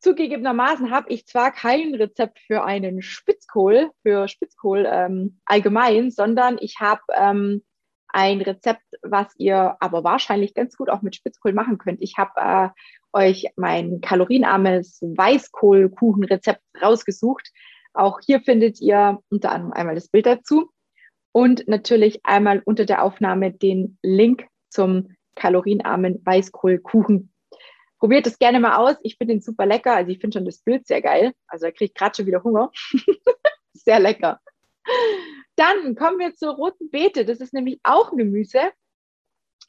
Zugegebenermaßen 0.00 0.90
habe 0.90 1.10
ich 1.10 1.26
zwar 1.26 1.52
kein 1.52 1.94
Rezept 1.94 2.38
für 2.40 2.64
einen 2.64 3.02
Spitzkohl, 3.02 3.90
für 4.02 4.28
Spitzkohl 4.28 4.88
ähm, 4.90 5.40
allgemein, 5.44 6.10
sondern 6.10 6.56
ich 6.60 6.80
habe 6.80 7.02
ähm, 7.14 7.62
ein 8.08 8.40
Rezept, 8.40 8.82
was 9.02 9.28
ihr 9.36 9.76
aber 9.80 10.02
wahrscheinlich 10.02 10.54
ganz 10.54 10.76
gut 10.76 10.90
auch 10.90 11.02
mit 11.02 11.16
Spitzkohl 11.16 11.52
machen 11.52 11.78
könnt. 11.78 12.00
Ich 12.00 12.16
habe 12.16 12.32
äh, 12.36 12.68
euch 13.12 13.46
mein 13.56 14.00
kalorienarmes 14.00 15.00
Weißkohlkuchenrezept 15.02 16.62
rausgesucht. 16.82 17.50
Auch 17.92 18.20
hier 18.24 18.40
findet 18.40 18.80
ihr 18.80 19.20
unter 19.28 19.52
anderem 19.52 19.72
einmal 19.72 19.94
das 19.94 20.08
Bild 20.08 20.26
dazu 20.26 20.70
und 21.32 21.68
natürlich 21.68 22.24
einmal 22.24 22.62
unter 22.64 22.84
der 22.84 23.02
Aufnahme 23.02 23.52
den 23.52 23.98
Link 24.02 24.46
zum 24.68 25.14
kalorienarmen 25.34 26.24
Weißkohlkuchen. 26.24 27.29
Probiert 28.00 28.26
es 28.26 28.38
gerne 28.38 28.58
mal 28.58 28.76
aus. 28.76 28.96
Ich 29.02 29.16
finde 29.16 29.34
den 29.34 29.42
super 29.42 29.66
lecker. 29.66 29.94
Also 29.94 30.10
ich 30.10 30.18
finde 30.18 30.38
schon 30.38 30.46
das 30.46 30.58
Bild 30.58 30.86
sehr 30.86 31.02
geil. 31.02 31.32
Also 31.46 31.66
kriege 31.66 31.84
ich 31.84 31.94
gerade 31.94 32.16
schon 32.16 32.26
wieder 32.26 32.42
Hunger. 32.42 32.72
sehr 33.74 34.00
lecker. 34.00 34.40
Dann 35.56 35.94
kommen 35.94 36.18
wir 36.18 36.34
zur 36.34 36.54
roten 36.54 36.90
Beete. 36.90 37.24
Das 37.24 37.38
ist 37.38 37.52
nämlich 37.52 37.78
auch 37.82 38.10
ein 38.10 38.18
Gemüse. 38.18 38.72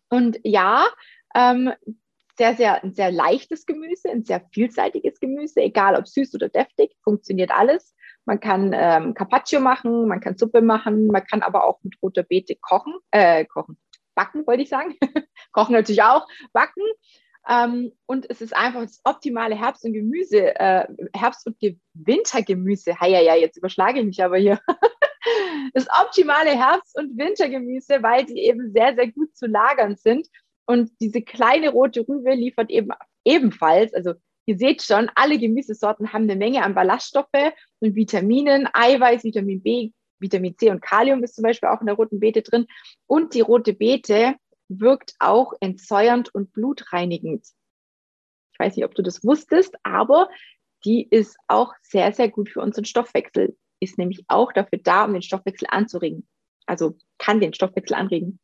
Und 0.10 0.40
ja, 0.44 0.88
ähm, 1.36 1.74
sehr, 2.38 2.56
sehr, 2.56 2.84
ein 2.84 2.94
sehr 2.94 3.12
leichtes 3.12 3.66
Gemüse, 3.66 4.10
ein 4.10 4.24
sehr 4.24 4.42
vielseitiges 4.52 5.20
Gemüse, 5.20 5.62
egal 5.62 5.96
ob 5.96 6.08
süß 6.08 6.34
oder 6.36 6.50
deftig, 6.50 6.96
funktioniert 7.04 7.52
alles. 7.52 7.96
Man 8.26 8.40
kann 8.40 8.72
ähm, 8.74 9.14
Carpaccio 9.14 9.60
machen, 9.60 10.08
man 10.08 10.22
kann 10.22 10.38
Suppe 10.38 10.62
machen, 10.62 11.08
man 11.08 11.26
kann 11.26 11.42
aber 11.42 11.66
auch 11.66 11.80
mit 11.84 11.96
roter 12.02 12.24
Beete 12.24 12.56
kochen, 12.56 12.94
äh, 13.12 13.46
kochen, 13.46 13.78
backen, 14.16 14.46
wollte 14.48 14.64
ich 14.64 14.70
sagen. 14.70 14.96
kochen 15.52 15.74
natürlich 15.74 16.04
auch, 16.04 16.28
backen. 16.54 16.84
Ähm, 17.48 17.92
und 18.06 18.30
es 18.30 18.42
ist 18.42 18.56
einfach 18.56 18.82
das 18.82 19.02
optimale 19.04 19.56
Herbst- 19.56 19.84
und 19.84 19.94
Gemüse, 19.94 20.56
äh, 20.60 20.86
Herbst- 21.14 21.48
und 21.48 21.58
Wintergemüse. 21.94 22.96
Ja, 23.02 23.22
ja, 23.22 23.36
jetzt 23.36 23.58
überschlage 23.58 24.00
ich 24.00 24.06
mich 24.06 24.24
aber 24.24 24.38
hier. 24.38 24.60
das 25.74 25.88
optimale 25.90 26.52
Herbst- 26.52 26.98
und 26.98 27.18
Wintergemüse, 27.18 28.04
weil 28.04 28.28
sie 28.28 28.40
eben 28.40 28.72
sehr, 28.72 28.96
sehr 28.96 29.12
gut 29.12 29.36
zu 29.36 29.48
lagern 29.48 29.96
sind. 29.96 30.28
Und 30.66 30.92
diese 31.00 31.22
kleine 31.22 31.70
rote 31.70 32.08
Rübe 32.08 32.34
liefert 32.34 32.70
eben 32.70 32.92
ebenfalls, 33.26 33.94
also 33.94 34.14
ihr 34.46 34.58
seht 34.58 34.82
schon, 34.82 35.10
alle 35.16 35.38
Gemüsesorten 35.38 36.14
haben 36.14 36.24
eine 36.24 36.36
Menge 36.36 36.64
an 36.64 36.76
Ballaststoffe 36.76 37.28
und 37.80 37.96
Vitaminen, 37.96 38.68
Eiweiß, 38.74 39.24
Vitamin 39.24 39.62
B, 39.62 39.92
Vitamin 40.20 40.56
C 40.58 40.70
und 40.70 40.82
Kalium 40.82 41.24
ist 41.24 41.36
zum 41.36 41.44
Beispiel 41.44 41.70
auch 41.70 41.82
in 41.82 41.88
der 41.88 41.96
roten 41.96 42.20
Beete 42.20 42.42
drin. 42.42 42.68
Und 43.08 43.34
die 43.34 43.42
rote 43.42 43.74
Beete 43.74 44.36
wirkt 44.80 45.16
auch 45.20 45.54
entsäuernd 45.60 46.34
und 46.34 46.54
blutreinigend. 46.54 47.46
Ich 48.54 48.60
weiß 48.60 48.76
nicht, 48.76 48.86
ob 48.86 48.96
du 48.96 49.02
das 49.02 49.24
wusstest, 49.24 49.76
aber 49.84 50.30
die 50.86 51.08
ist 51.08 51.38
auch 51.48 51.74
sehr, 51.82 52.14
sehr 52.14 52.30
gut 52.30 52.50
für 52.50 52.62
unseren 52.62 52.86
Stoffwechsel. 52.86 53.58
Ist 53.80 53.98
nämlich 53.98 54.24
auch 54.28 54.52
dafür 54.54 54.80
da, 54.84 55.06
um 55.06 55.14
den 55.14 55.22
Stoffwechsel 55.22 55.68
anzuregen. 55.70 56.28
Also 56.66 56.98
kann 57.18 57.40
den 57.40 57.54
Stoffwechsel 57.54 57.96
anregen. 57.96 58.40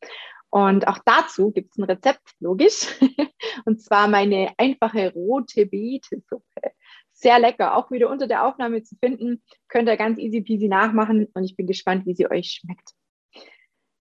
Und 0.50 0.88
auch 0.88 0.98
dazu 1.04 1.50
gibt 1.50 1.72
es 1.72 1.78
ein 1.78 1.84
Rezept, 1.84 2.34
logisch. 2.40 2.86
Und 3.64 3.82
zwar 3.82 4.08
meine 4.08 4.52
einfache 4.56 5.12
rote 5.12 5.66
Beete-Suppe. 5.66 6.72
Sehr 7.12 7.38
lecker, 7.38 7.76
auch 7.76 7.90
wieder 7.90 8.08
unter 8.08 8.26
der 8.26 8.46
Aufnahme 8.46 8.82
zu 8.82 8.96
finden. 8.96 9.42
Könnt 9.68 9.88
ihr 9.88 9.96
ganz 9.96 10.18
easy 10.18 10.40
peasy 10.40 10.68
nachmachen 10.68 11.26
und 11.34 11.42
ich 11.42 11.56
bin 11.56 11.66
gespannt, 11.66 12.06
wie 12.06 12.14
sie 12.14 12.30
euch 12.30 12.60
schmeckt. 12.60 12.92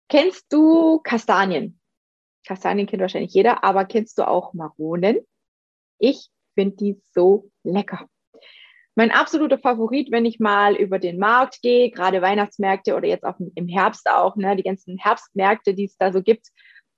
Kennst 0.09 0.51
du 0.51 0.99
Kastanien? 1.01 1.79
Kastanien 2.47 2.87
kennt 2.87 3.03
wahrscheinlich 3.03 3.35
jeder, 3.35 3.65
aber 3.65 3.85
kennst 3.85 4.19
du 4.19 4.27
auch 4.27 4.55
Maronen? 4.55 5.21
Ich 5.99 6.29
finde 6.55 6.77
die 6.77 7.01
so 7.15 7.51
lecker. 7.63 8.07
Mein 8.95 9.11
absoluter 9.11 9.59
Favorit, 9.59 10.11
wenn 10.11 10.27
ich 10.27 10.39
mal 10.39 10.75
über 10.77 10.99
den 10.99 11.19
Markt 11.19 11.63
gehe, 11.63 11.91
gerade 11.91 12.21
Weihnachtsmärkte 12.21 12.95
oder 12.95 13.09
jetzt 13.09 13.25
auch 13.25 13.37
im 13.55 13.69
Herbst 13.69 14.07
auch, 14.11 14.37
ne, 14.37 14.55
die 14.55 14.63
ganzen 14.63 14.99
Herbstmärkte, 14.99 15.73
die 15.73 15.85
es 15.85 15.97
da 15.97 16.13
so 16.13 16.23
gibt, 16.23 16.49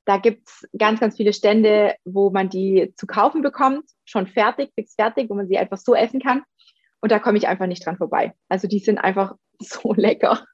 da 0.05 0.19
gibt 0.19 0.49
es 0.49 0.69
ganz, 0.77 1.01
ganz 1.01 1.17
viele 1.17 1.33
Stände, 1.33 1.95
wo 2.05 2.31
man 2.31 2.49
die 2.49 2.93
zu 2.97 3.07
kaufen 3.07 3.43
bekommt, 3.43 3.85
schon 4.05 4.27
fertig, 4.27 4.73
fix 4.75 4.95
fertig, 4.95 5.31
wo 5.31 5.35
man 5.35 5.49
sie 5.49 5.57
einfach 5.57 5.79
so 5.79 5.95
essen 5.95 6.21
kann. 6.21 6.43
Und 7.01 7.13
da 7.13 7.19
komme 7.19 7.39
ich 7.39 7.49
einfach 7.49 7.67
nicht 7.67 7.85
dran 7.85 7.97
vorbei. 7.97 8.35
Also 8.49 8.67
die 8.67 8.81
sind 8.81 8.99
einfach 8.99 9.35
so 9.61 9.93
lecker. 9.95 10.45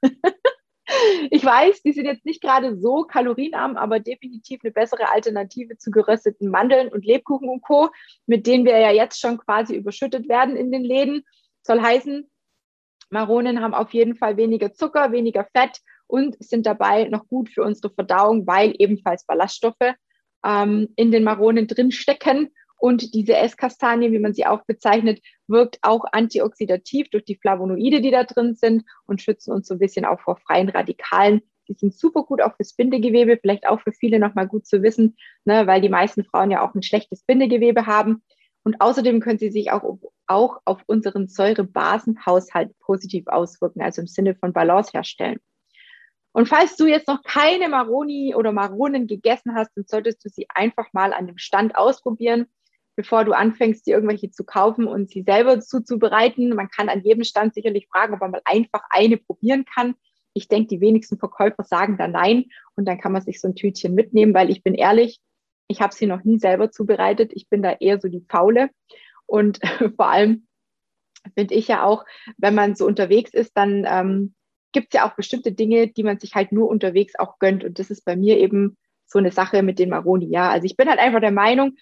Ich 1.29 1.43
weiß, 1.43 1.81
die 1.83 1.93
sind 1.93 2.05
jetzt 2.05 2.25
nicht 2.25 2.41
gerade 2.41 2.77
so 2.77 3.03
kalorienarm, 3.03 3.77
aber 3.77 3.99
definitiv 3.99 4.61
eine 4.63 4.71
bessere 4.71 5.09
Alternative 5.09 5.77
zu 5.77 5.91
gerösteten 5.91 6.49
Mandeln 6.49 6.89
und 6.89 7.05
Lebkuchen 7.05 7.49
und 7.49 7.61
Co., 7.61 7.89
mit 8.25 8.47
denen 8.47 8.65
wir 8.65 8.77
ja 8.77 8.91
jetzt 8.91 9.19
schon 9.19 9.37
quasi 9.37 9.75
überschüttet 9.75 10.29
werden 10.29 10.55
in 10.55 10.71
den 10.71 10.83
Läden. 10.83 11.23
Soll 11.63 11.81
heißen, 11.81 12.29
Maronen 13.09 13.61
haben 13.61 13.73
auf 13.73 13.93
jeden 13.93 14.15
Fall 14.15 14.37
weniger 14.37 14.73
Zucker, 14.73 15.11
weniger 15.11 15.45
Fett 15.53 15.79
und 16.07 16.35
sind 16.43 16.65
dabei 16.65 17.05
noch 17.05 17.27
gut 17.27 17.49
für 17.49 17.63
unsere 17.63 17.93
Verdauung, 17.93 18.47
weil 18.47 18.73
ebenfalls 18.77 19.25
Ballaststoffe 19.25 19.93
ähm, 20.45 20.89
in 20.95 21.11
den 21.11 21.23
Maronen 21.23 21.67
drin 21.67 21.91
stecken. 21.91 22.51
Und 22.81 23.13
diese 23.13 23.37
Esskastanie, 23.37 24.11
wie 24.11 24.17
man 24.17 24.33
sie 24.33 24.47
auch 24.47 24.65
bezeichnet, 24.65 25.21
wirkt 25.45 25.77
auch 25.83 26.03
antioxidativ 26.13 27.11
durch 27.11 27.23
die 27.23 27.35
Flavonoide, 27.35 28.01
die 28.01 28.09
da 28.09 28.23
drin 28.23 28.55
sind 28.55 28.85
und 29.05 29.21
schützen 29.21 29.53
uns 29.53 29.67
so 29.67 29.75
ein 29.75 29.79
bisschen 29.79 30.03
auch 30.03 30.19
vor 30.19 30.37
freien 30.37 30.67
Radikalen. 30.67 31.43
Die 31.67 31.75
sind 31.75 31.93
super 31.93 32.23
gut 32.23 32.41
auch 32.41 32.55
fürs 32.55 32.73
Bindegewebe, 32.73 33.37
vielleicht 33.39 33.67
auch 33.67 33.81
für 33.81 33.91
viele 33.91 34.17
nochmal 34.17 34.47
gut 34.47 34.65
zu 34.65 34.81
wissen, 34.81 35.15
ne, 35.45 35.67
weil 35.67 35.79
die 35.81 35.89
meisten 35.89 36.23
Frauen 36.23 36.49
ja 36.49 36.67
auch 36.67 36.73
ein 36.73 36.81
schlechtes 36.81 37.21
Bindegewebe 37.21 37.85
haben. 37.85 38.23
Und 38.63 38.81
außerdem 38.81 39.19
können 39.19 39.37
sie 39.37 39.51
sich 39.51 39.71
auch, 39.71 39.99
auch 40.25 40.59
auf 40.65 40.81
unseren 40.87 41.27
Säurebasenhaushalt 41.27 42.71
positiv 42.79 43.27
auswirken, 43.27 43.83
also 43.83 44.01
im 44.01 44.07
Sinne 44.07 44.33
von 44.33 44.53
Balance 44.53 44.89
herstellen. 44.91 45.37
Und 46.31 46.49
falls 46.49 46.77
du 46.77 46.87
jetzt 46.87 47.07
noch 47.07 47.21
keine 47.21 47.69
Maroni 47.69 48.33
oder 48.33 48.51
Maronen 48.51 49.05
gegessen 49.05 49.53
hast, 49.53 49.69
dann 49.75 49.85
solltest 49.85 50.25
du 50.25 50.29
sie 50.29 50.47
einfach 50.49 50.87
mal 50.93 51.13
an 51.13 51.27
dem 51.27 51.37
Stand 51.37 51.75
ausprobieren 51.75 52.47
bevor 52.95 53.25
du 53.25 53.33
anfängst, 53.33 53.85
dir 53.85 53.95
irgendwelche 53.95 54.31
zu 54.31 54.43
kaufen 54.43 54.87
und 54.87 55.09
sie 55.09 55.23
selber 55.23 55.59
zuzubereiten. 55.59 56.55
Man 56.55 56.69
kann 56.69 56.89
an 56.89 57.03
jedem 57.03 57.23
Stand 57.23 57.53
sicherlich 57.53 57.87
fragen, 57.87 58.13
ob 58.13 58.21
man 58.21 58.31
mal 58.31 58.41
einfach 58.45 58.83
eine 58.89 59.17
probieren 59.17 59.65
kann. 59.65 59.95
Ich 60.33 60.47
denke, 60.47 60.67
die 60.67 60.81
wenigsten 60.81 61.17
Verkäufer 61.17 61.63
sagen 61.63 61.97
da 61.97 62.07
nein 62.07 62.45
und 62.75 62.85
dann 62.85 62.99
kann 62.99 63.11
man 63.11 63.21
sich 63.21 63.41
so 63.41 63.47
ein 63.47 63.55
Tütchen 63.55 63.95
mitnehmen, 63.95 64.33
weil 64.33 64.49
ich 64.49 64.63
bin 64.63 64.73
ehrlich, 64.73 65.19
ich 65.67 65.81
habe 65.81 65.93
sie 65.93 66.05
noch 66.05 66.23
nie 66.23 66.37
selber 66.37 66.71
zubereitet. 66.71 67.31
Ich 67.33 67.49
bin 67.49 67.61
da 67.61 67.71
eher 67.71 67.99
so 67.99 68.07
die 68.07 68.25
Faule 68.27 68.69
und 69.25 69.59
vor 69.95 70.07
allem 70.07 70.47
finde 71.35 71.53
ich 71.53 71.67
ja 71.67 71.83
auch, 71.83 72.05
wenn 72.37 72.55
man 72.55 72.75
so 72.75 72.85
unterwegs 72.85 73.33
ist, 73.33 73.55
dann 73.55 73.85
ähm, 73.87 74.33
gibt 74.71 74.93
es 74.93 74.99
ja 74.99 75.09
auch 75.09 75.15
bestimmte 75.15 75.51
Dinge, 75.51 75.87
die 75.87 76.03
man 76.03 76.19
sich 76.19 76.35
halt 76.35 76.51
nur 76.51 76.67
unterwegs 76.69 77.15
auch 77.17 77.39
gönnt 77.39 77.63
und 77.63 77.79
das 77.79 77.89
ist 77.89 78.05
bei 78.05 78.15
mir 78.15 78.37
eben 78.37 78.77
so 79.05 79.19
eine 79.19 79.31
Sache 79.31 79.61
mit 79.61 79.77
den 79.79 79.89
Maroni. 79.89 80.27
Ja, 80.27 80.49
also 80.49 80.65
ich 80.65 80.77
bin 80.77 80.89
halt 80.89 80.99
einfach 80.99 81.19
der 81.19 81.31
Meinung, 81.31 81.75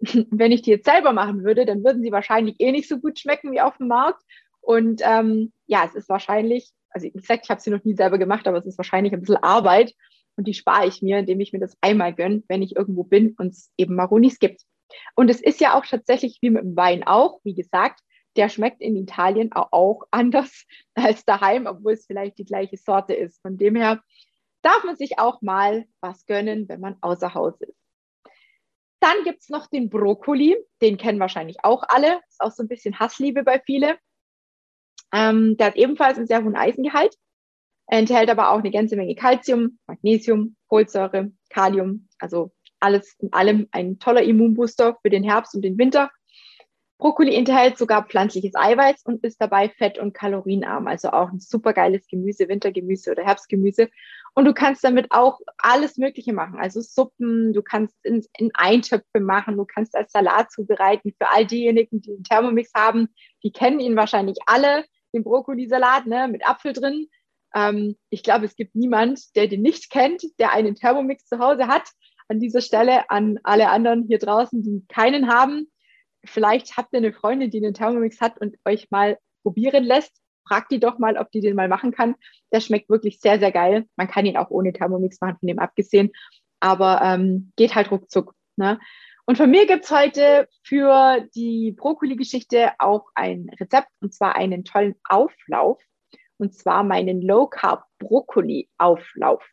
wenn 0.30 0.52
ich 0.52 0.62
die 0.62 0.70
jetzt 0.70 0.86
selber 0.86 1.12
machen 1.12 1.44
würde, 1.44 1.66
dann 1.66 1.84
würden 1.84 2.02
sie 2.02 2.12
wahrscheinlich 2.12 2.56
eh 2.58 2.72
nicht 2.72 2.88
so 2.88 2.98
gut 2.98 3.18
schmecken 3.18 3.52
wie 3.52 3.60
auf 3.60 3.76
dem 3.78 3.88
Markt. 3.88 4.22
Und 4.60 5.00
ähm, 5.04 5.52
ja, 5.66 5.84
es 5.84 5.94
ist 5.94 6.08
wahrscheinlich, 6.08 6.70
also 6.90 7.06
wie 7.06 7.12
gesagt, 7.12 7.44
ich 7.44 7.50
habe 7.50 7.60
sie 7.60 7.70
noch 7.70 7.84
nie 7.84 7.94
selber 7.94 8.18
gemacht, 8.18 8.46
aber 8.46 8.58
es 8.58 8.66
ist 8.66 8.78
wahrscheinlich 8.78 9.12
ein 9.12 9.20
bisschen 9.20 9.36
Arbeit 9.36 9.94
und 10.36 10.46
die 10.46 10.54
spare 10.54 10.86
ich 10.86 11.02
mir, 11.02 11.18
indem 11.18 11.40
ich 11.40 11.52
mir 11.52 11.60
das 11.60 11.76
einmal 11.80 12.14
gönne, 12.14 12.42
wenn 12.48 12.62
ich 12.62 12.76
irgendwo 12.76 13.04
bin 13.04 13.34
und 13.38 13.48
es 13.48 13.70
eben 13.76 13.94
Maronis 13.94 14.38
gibt. 14.38 14.62
Und 15.14 15.30
es 15.30 15.40
ist 15.40 15.60
ja 15.60 15.74
auch 15.74 15.86
tatsächlich 15.86 16.38
wie 16.42 16.50
mit 16.50 16.62
dem 16.62 16.76
Wein 16.76 17.04
auch, 17.04 17.40
wie 17.44 17.54
gesagt, 17.54 18.00
der 18.36 18.48
schmeckt 18.48 18.82
in 18.82 18.96
Italien 18.96 19.52
auch 19.52 20.02
anders 20.10 20.66
als 20.94 21.24
daheim, 21.24 21.66
obwohl 21.66 21.92
es 21.94 22.06
vielleicht 22.06 22.38
die 22.38 22.44
gleiche 22.44 22.76
Sorte 22.76 23.14
ist. 23.14 23.40
Von 23.40 23.56
dem 23.56 23.76
her 23.76 24.02
darf 24.62 24.84
man 24.84 24.96
sich 24.96 25.18
auch 25.18 25.42
mal 25.42 25.86
was 26.00 26.26
gönnen, 26.26 26.68
wenn 26.68 26.80
man 26.80 26.96
außer 27.00 27.34
Haus 27.34 27.60
ist. 27.60 27.85
Dann 29.00 29.24
gibt 29.24 29.42
es 29.42 29.48
noch 29.50 29.66
den 29.66 29.90
Brokkoli, 29.90 30.56
den 30.80 30.96
kennen 30.96 31.20
wahrscheinlich 31.20 31.58
auch 31.62 31.82
alle. 31.88 32.20
Ist 32.28 32.40
auch 32.40 32.52
so 32.52 32.62
ein 32.62 32.68
bisschen 32.68 32.98
Hassliebe 32.98 33.42
bei 33.42 33.60
viele. 33.64 33.98
Ähm, 35.12 35.56
der 35.56 35.68
hat 35.68 35.76
ebenfalls 35.76 36.18
einen 36.18 36.26
sehr 36.26 36.42
hohen 36.42 36.56
Eisengehalt, 36.56 37.14
enthält 37.86 38.30
aber 38.30 38.50
auch 38.50 38.58
eine 38.58 38.70
ganze 38.70 38.96
Menge 38.96 39.14
Kalzium, 39.14 39.78
Magnesium, 39.86 40.56
Folsäure, 40.68 41.30
Kalium, 41.50 42.08
also 42.18 42.52
alles 42.80 43.14
in 43.18 43.32
allem 43.32 43.68
ein 43.70 43.98
toller 43.98 44.22
Immunbooster 44.22 44.98
für 45.02 45.10
den 45.10 45.24
Herbst 45.24 45.54
und 45.54 45.62
den 45.62 45.78
Winter. 45.78 46.10
Brokkoli 46.98 47.34
enthält 47.34 47.76
sogar 47.76 48.06
pflanzliches 48.06 48.54
Eiweiß 48.54 49.02
und 49.04 49.22
ist 49.22 49.40
dabei 49.40 49.68
fett- 49.68 49.98
und 49.98 50.14
kalorienarm, 50.14 50.86
also 50.86 51.10
auch 51.10 51.30
ein 51.30 51.40
super 51.40 51.74
geiles 51.74 52.06
Gemüse, 52.08 52.48
Wintergemüse 52.48 53.10
oder 53.10 53.24
Herbstgemüse. 53.24 53.90
Und 54.36 54.44
du 54.44 54.52
kannst 54.52 54.84
damit 54.84 55.06
auch 55.10 55.40
alles 55.56 55.96
Mögliche 55.96 56.34
machen, 56.34 56.58
also 56.58 56.80
Suppen, 56.82 57.54
du 57.54 57.62
kannst 57.62 57.96
in, 58.02 58.22
in 58.36 58.50
Eintöpfe 58.54 59.20
machen, 59.20 59.56
du 59.56 59.64
kannst 59.64 59.96
als 59.96 60.12
Salat 60.12 60.52
zubereiten. 60.52 61.14
Für 61.18 61.32
all 61.32 61.46
diejenigen, 61.46 62.02
die 62.02 62.12
einen 62.12 62.22
Thermomix 62.22 62.70
haben, 62.74 63.08
die 63.42 63.50
kennen 63.50 63.80
ihn 63.80 63.96
wahrscheinlich 63.96 64.36
alle, 64.46 64.84
den 65.14 65.24
Brokkolisalat 65.24 66.06
ne, 66.06 66.28
mit 66.28 66.46
Apfel 66.46 66.74
drin. 66.74 67.08
Ähm, 67.54 67.96
ich 68.10 68.22
glaube, 68.22 68.44
es 68.44 68.56
gibt 68.56 68.74
niemand, 68.74 69.34
der 69.36 69.48
den 69.48 69.62
nicht 69.62 69.90
kennt, 69.90 70.22
der 70.38 70.52
einen 70.52 70.74
Thermomix 70.74 71.26
zu 71.26 71.38
Hause 71.38 71.66
hat. 71.66 71.88
An 72.28 72.38
dieser 72.38 72.60
Stelle 72.60 73.08
an 73.08 73.38
alle 73.42 73.70
anderen 73.70 74.04
hier 74.06 74.18
draußen, 74.18 74.62
die 74.62 74.84
keinen 74.88 75.28
haben 75.28 75.68
vielleicht 76.28 76.76
habt 76.76 76.92
ihr 76.92 76.98
eine 76.98 77.12
Freundin, 77.12 77.50
die 77.50 77.58
einen 77.58 77.74
Thermomix 77.74 78.20
hat 78.20 78.40
und 78.40 78.56
euch 78.64 78.90
mal 78.90 79.18
probieren 79.42 79.84
lässt. 79.84 80.20
Frag 80.46 80.68
die 80.68 80.80
doch 80.80 80.98
mal, 80.98 81.16
ob 81.16 81.30
die 81.30 81.40
den 81.40 81.56
mal 81.56 81.68
machen 81.68 81.92
kann. 81.92 82.14
Der 82.52 82.60
schmeckt 82.60 82.88
wirklich 82.88 83.20
sehr, 83.20 83.38
sehr 83.38 83.52
geil. 83.52 83.86
Man 83.96 84.08
kann 84.08 84.26
ihn 84.26 84.36
auch 84.36 84.50
ohne 84.50 84.72
Thermomix 84.72 85.20
machen, 85.20 85.36
von 85.38 85.46
dem 85.46 85.58
abgesehen. 85.58 86.10
Aber 86.60 87.00
ähm, 87.02 87.52
geht 87.56 87.74
halt 87.74 87.90
ruckzuck. 87.90 88.34
Ne? 88.56 88.78
Und 89.26 89.36
von 89.36 89.50
mir 89.50 89.66
gibt's 89.66 89.90
heute 89.90 90.48
für 90.62 91.26
die 91.34 91.72
Brokkoli-Geschichte 91.72 92.72
auch 92.78 93.08
ein 93.14 93.50
Rezept 93.60 93.88
und 94.00 94.14
zwar 94.14 94.36
einen 94.36 94.64
tollen 94.64 94.94
Auflauf. 95.08 95.82
Und 96.38 96.54
zwar 96.54 96.84
meinen 96.84 97.22
Low 97.22 97.46
Carb 97.46 97.84
Brokkoli 97.98 98.68
Auflauf. 98.78 99.44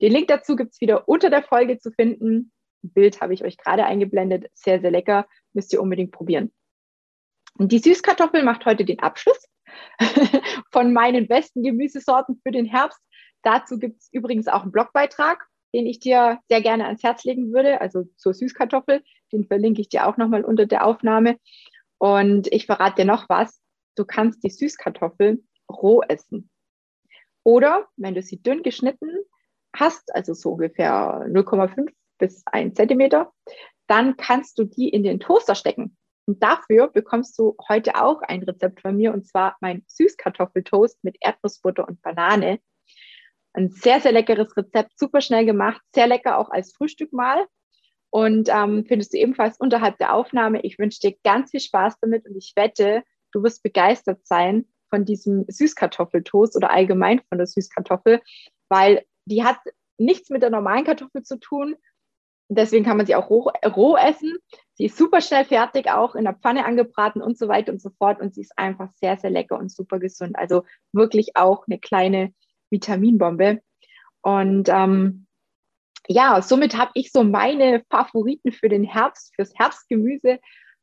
Den 0.00 0.12
Link 0.12 0.28
dazu 0.28 0.56
gibt's 0.56 0.80
wieder 0.80 1.08
unter 1.08 1.30
der 1.30 1.42
Folge 1.42 1.78
zu 1.78 1.90
finden. 1.92 2.52
Bild 2.82 3.20
habe 3.20 3.34
ich 3.34 3.44
euch 3.44 3.56
gerade 3.58 3.84
eingeblendet. 3.84 4.50
Sehr, 4.54 4.80
sehr 4.80 4.90
lecker. 4.90 5.26
Müsst 5.52 5.72
ihr 5.72 5.80
unbedingt 5.80 6.12
probieren. 6.12 6.52
Und 7.58 7.72
die 7.72 7.78
Süßkartoffel 7.78 8.42
macht 8.42 8.66
heute 8.66 8.84
den 8.84 9.00
Abschluss 9.00 9.46
von 10.72 10.92
meinen 10.92 11.28
besten 11.28 11.62
Gemüsesorten 11.62 12.40
für 12.42 12.50
den 12.50 12.66
Herbst. 12.66 13.00
Dazu 13.42 13.78
gibt 13.78 14.00
es 14.00 14.08
übrigens 14.12 14.48
auch 14.48 14.62
einen 14.62 14.72
Blogbeitrag, 14.72 15.46
den 15.74 15.86
ich 15.86 16.00
dir 16.00 16.40
sehr 16.48 16.60
gerne 16.62 16.86
ans 16.86 17.02
Herz 17.02 17.24
legen 17.24 17.52
würde, 17.52 17.80
also 17.80 18.04
zur 18.16 18.34
Süßkartoffel. 18.34 19.02
Den 19.32 19.44
verlinke 19.44 19.80
ich 19.80 19.88
dir 19.88 20.06
auch 20.06 20.16
nochmal 20.16 20.44
unter 20.44 20.66
der 20.66 20.84
Aufnahme. 20.84 21.38
Und 21.98 22.52
ich 22.52 22.66
verrate 22.66 23.02
dir 23.02 23.06
noch 23.06 23.28
was. 23.28 23.60
Du 23.94 24.04
kannst 24.04 24.42
die 24.44 24.50
Süßkartoffel 24.50 25.42
roh 25.70 26.02
essen. 26.02 26.50
Oder 27.42 27.86
wenn 27.96 28.14
du 28.14 28.22
sie 28.22 28.42
dünn 28.42 28.62
geschnitten 28.62 29.10
hast, 29.74 30.14
also 30.14 30.34
so 30.34 30.52
ungefähr 30.52 31.26
0,5 31.28 31.92
bis 32.18 32.42
1 32.46 32.74
Zentimeter, 32.74 33.32
dann 33.86 34.16
kannst 34.16 34.58
du 34.58 34.64
die 34.64 34.88
in 34.88 35.02
den 35.02 35.20
Toaster 35.20 35.54
stecken. 35.54 35.96
Und 36.26 36.42
dafür 36.42 36.88
bekommst 36.88 37.38
du 37.38 37.56
heute 37.68 37.94
auch 37.94 38.20
ein 38.22 38.42
Rezept 38.42 38.80
von 38.80 38.96
mir 38.96 39.14
und 39.14 39.26
zwar 39.26 39.56
mein 39.60 39.84
Süßkartoffeltoast 39.86 41.02
mit 41.04 41.16
Erdnussbutter 41.20 41.86
und 41.86 42.02
Banane. 42.02 42.58
Ein 43.52 43.70
sehr, 43.70 44.00
sehr 44.00 44.12
leckeres 44.12 44.56
Rezept, 44.56 44.98
super 44.98 45.20
schnell 45.20 45.46
gemacht, 45.46 45.80
sehr 45.94 46.08
lecker 46.08 46.38
auch 46.38 46.50
als 46.50 46.74
Frühstück 46.74 47.12
mal. 47.12 47.46
Und 48.10 48.48
ähm, 48.48 48.84
findest 48.86 49.12
du 49.12 49.18
ebenfalls 49.18 49.58
unterhalb 49.58 49.98
der 49.98 50.14
Aufnahme. 50.14 50.60
Ich 50.62 50.78
wünsche 50.78 51.00
dir 51.00 51.16
ganz 51.22 51.52
viel 51.52 51.60
Spaß 51.60 51.98
damit 52.00 52.26
und 52.26 52.36
ich 52.36 52.52
wette, 52.56 53.02
du 53.32 53.42
wirst 53.42 53.62
begeistert 53.62 54.26
sein 54.26 54.66
von 54.90 55.04
diesem 55.04 55.44
Süßkartoffeltoast 55.48 56.56
oder 56.56 56.70
allgemein 56.70 57.20
von 57.28 57.38
der 57.38 57.46
Süßkartoffel, 57.46 58.20
weil 58.68 59.04
die 59.26 59.44
hat 59.44 59.58
nichts 59.98 60.30
mit 60.30 60.42
der 60.42 60.50
normalen 60.50 60.84
Kartoffel 60.84 61.22
zu 61.22 61.38
tun, 61.38 61.76
Deswegen 62.48 62.84
kann 62.84 62.96
man 62.96 63.06
sie 63.06 63.16
auch 63.16 63.28
roh, 63.28 63.50
roh, 63.64 63.96
essen. 63.96 64.36
Sie 64.74 64.86
ist 64.86 64.96
super 64.96 65.20
schnell 65.20 65.44
fertig, 65.44 65.90
auch 65.90 66.14
in 66.14 66.24
der 66.24 66.34
Pfanne 66.34 66.64
angebraten 66.64 67.20
und 67.20 67.36
so 67.36 67.48
weiter 67.48 67.72
und 67.72 67.82
so 67.82 67.90
fort. 67.98 68.20
Und 68.20 68.34
sie 68.34 68.42
ist 68.42 68.56
einfach 68.56 68.90
sehr, 68.94 69.16
sehr 69.16 69.30
lecker 69.30 69.58
und 69.58 69.72
super 69.72 69.98
gesund. 69.98 70.36
Also 70.36 70.64
wirklich 70.92 71.36
auch 71.36 71.66
eine 71.66 71.80
kleine 71.80 72.32
Vitaminbombe. 72.70 73.62
Und 74.22 74.68
ähm, 74.68 75.26
ja, 76.06 76.40
somit 76.40 76.76
habe 76.76 76.92
ich 76.94 77.10
so 77.10 77.24
meine 77.24 77.82
Favoriten 77.90 78.52
für 78.52 78.68
den 78.68 78.84
Herbst, 78.84 79.34
fürs 79.34 79.52
Herbstgemüse 79.56 80.38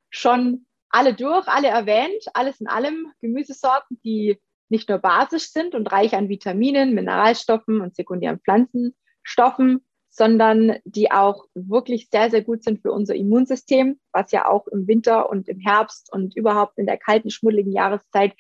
schon 0.10 0.66
alle 0.90 1.14
durch, 1.14 1.48
alle 1.48 1.70
erwähnt. 1.70 2.26
Alles 2.34 2.60
in 2.60 2.68
allem 2.68 3.12
Gemüsesorten, 3.22 4.02
die 4.04 4.38
nicht 4.70 4.90
nur 4.90 4.98
basisch 4.98 5.52
sind 5.52 5.76
und 5.76 5.92
reich 5.92 6.14
an 6.16 6.30
Vitaminen, 6.30 6.94
Mineralstoffen 6.94 7.80
und 7.80 7.96
sekundären 7.96 8.40
Pflanzenstoffen, 8.40 9.86
sondern 10.16 10.78
die 10.86 11.12
auch 11.12 11.48
wirklich 11.56 12.08
sehr, 12.12 12.30
sehr 12.30 12.44
gut 12.44 12.64
sind 12.64 12.84
für 12.84 12.92
unser 12.92 13.16
Immunsystem, 13.16 14.00
was 14.12 14.32
ja 14.32 14.48
auch 14.48 14.68
im 14.68 14.88
Winter 14.88 15.28
und 15.28 15.50
im 15.50 15.60
Herbst 15.60 16.14
und 16.14 16.36
überhaupt 16.36 16.78
in 16.78 16.86
der 16.86 16.98
kalten, 16.98 17.32
schmuddeligen 17.32 17.72
Jahreszeit 17.72 18.36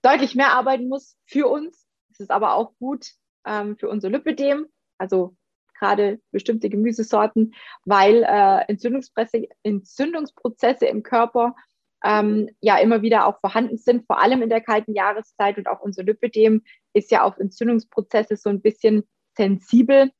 deutlich 0.00 0.34
mehr 0.34 0.54
arbeiten 0.54 0.88
muss 0.88 1.18
für 1.26 1.46
uns. 1.48 1.86
Es 2.10 2.20
ist 2.20 2.30
aber 2.30 2.54
auch 2.54 2.72
gut 2.78 3.08
ähm, 3.46 3.76
für 3.76 3.90
unser 3.90 4.08
Lipödem, 4.08 4.68
also 4.96 5.36
gerade 5.78 6.18
bestimmte 6.30 6.70
Gemüsesorten, 6.70 7.52
weil 7.84 8.22
äh, 8.22 8.64
Entzündungsprozesse, 8.66 9.48
Entzündungsprozesse 9.62 10.86
im 10.86 11.02
Körper 11.02 11.54
ähm, 12.02 12.48
ja 12.62 12.78
immer 12.78 13.02
wieder 13.02 13.26
auch 13.26 13.38
vorhanden 13.40 13.76
sind, 13.76 14.06
vor 14.06 14.18
allem 14.18 14.40
in 14.40 14.48
der 14.48 14.62
kalten 14.62 14.94
Jahreszeit 14.94 15.58
und 15.58 15.68
auch 15.68 15.80
unser 15.80 16.04
Lipödem 16.04 16.62
ist 16.94 17.10
ja 17.10 17.22
auf 17.22 17.36
Entzündungsprozesse 17.36 18.36
so 18.36 18.48
ein 18.48 18.62
bisschen 18.62 19.06
sensibel. 19.36 20.10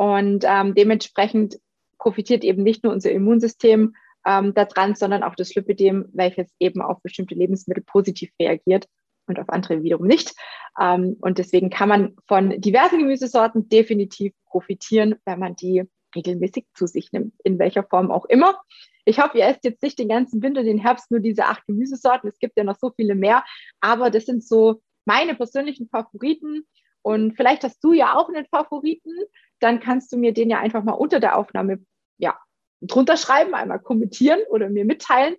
Und 0.00 0.46
ähm, 0.48 0.74
dementsprechend 0.74 1.60
profitiert 1.98 2.42
eben 2.42 2.62
nicht 2.62 2.82
nur 2.82 2.90
unser 2.90 3.10
Immunsystem 3.10 3.94
ähm, 4.26 4.54
daran, 4.54 4.94
sondern 4.94 5.22
auch 5.22 5.34
das 5.34 5.54
Lipidem, 5.54 6.08
welches 6.14 6.50
eben 6.58 6.80
auf 6.80 7.02
bestimmte 7.02 7.34
Lebensmittel 7.34 7.84
positiv 7.84 8.30
reagiert 8.40 8.88
und 9.26 9.38
auf 9.38 9.50
andere 9.50 9.82
wiederum 9.82 10.06
nicht. 10.06 10.32
Ähm, 10.80 11.18
und 11.20 11.36
deswegen 11.36 11.68
kann 11.68 11.90
man 11.90 12.16
von 12.26 12.58
diversen 12.62 13.00
Gemüsesorten 13.00 13.68
definitiv 13.68 14.32
profitieren, 14.46 15.16
wenn 15.26 15.38
man 15.38 15.54
die 15.54 15.84
regelmäßig 16.16 16.64
zu 16.72 16.86
sich 16.86 17.12
nimmt, 17.12 17.34
in 17.44 17.58
welcher 17.58 17.82
Form 17.82 18.10
auch 18.10 18.24
immer. 18.24 18.58
Ich 19.04 19.20
hoffe, 19.20 19.36
ihr 19.36 19.44
esst 19.44 19.64
jetzt 19.64 19.82
nicht 19.82 19.98
den 19.98 20.08
ganzen 20.08 20.42
Winter, 20.42 20.62
den 20.62 20.78
Herbst 20.78 21.10
nur 21.10 21.20
diese 21.20 21.44
acht 21.44 21.66
Gemüsesorten. 21.66 22.26
Es 22.26 22.38
gibt 22.38 22.56
ja 22.56 22.64
noch 22.64 22.78
so 22.78 22.90
viele 22.96 23.14
mehr, 23.14 23.44
aber 23.82 24.08
das 24.08 24.24
sind 24.24 24.42
so 24.42 24.80
meine 25.04 25.34
persönlichen 25.34 25.90
Favoriten. 25.90 26.64
Und 27.02 27.36
vielleicht 27.36 27.64
hast 27.64 27.82
du 27.82 27.92
ja 27.92 28.16
auch 28.16 28.28
einen 28.28 28.46
Favoriten, 28.46 29.14
dann 29.58 29.80
kannst 29.80 30.12
du 30.12 30.16
mir 30.16 30.32
den 30.32 30.50
ja 30.50 30.58
einfach 30.58 30.82
mal 30.84 30.92
unter 30.92 31.20
der 31.20 31.36
Aufnahme 31.36 31.78
ja, 32.18 32.38
drunter 32.80 33.16
schreiben, 33.16 33.54
einmal 33.54 33.80
kommentieren 33.80 34.40
oder 34.48 34.68
mir 34.68 34.84
mitteilen. 34.84 35.36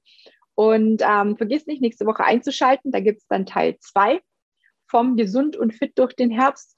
Und 0.56 1.02
ähm, 1.02 1.38
vergiss 1.38 1.66
nicht, 1.66 1.82
nächste 1.82 2.06
Woche 2.06 2.24
einzuschalten. 2.24 2.92
Da 2.92 3.00
gibt 3.00 3.22
es 3.22 3.28
dann 3.28 3.46
Teil 3.46 3.78
2 3.80 4.22
vom 4.88 5.16
Gesund 5.16 5.56
und 5.56 5.74
Fit 5.74 5.98
durch 5.98 6.14
den 6.14 6.30
Herbst. 6.30 6.78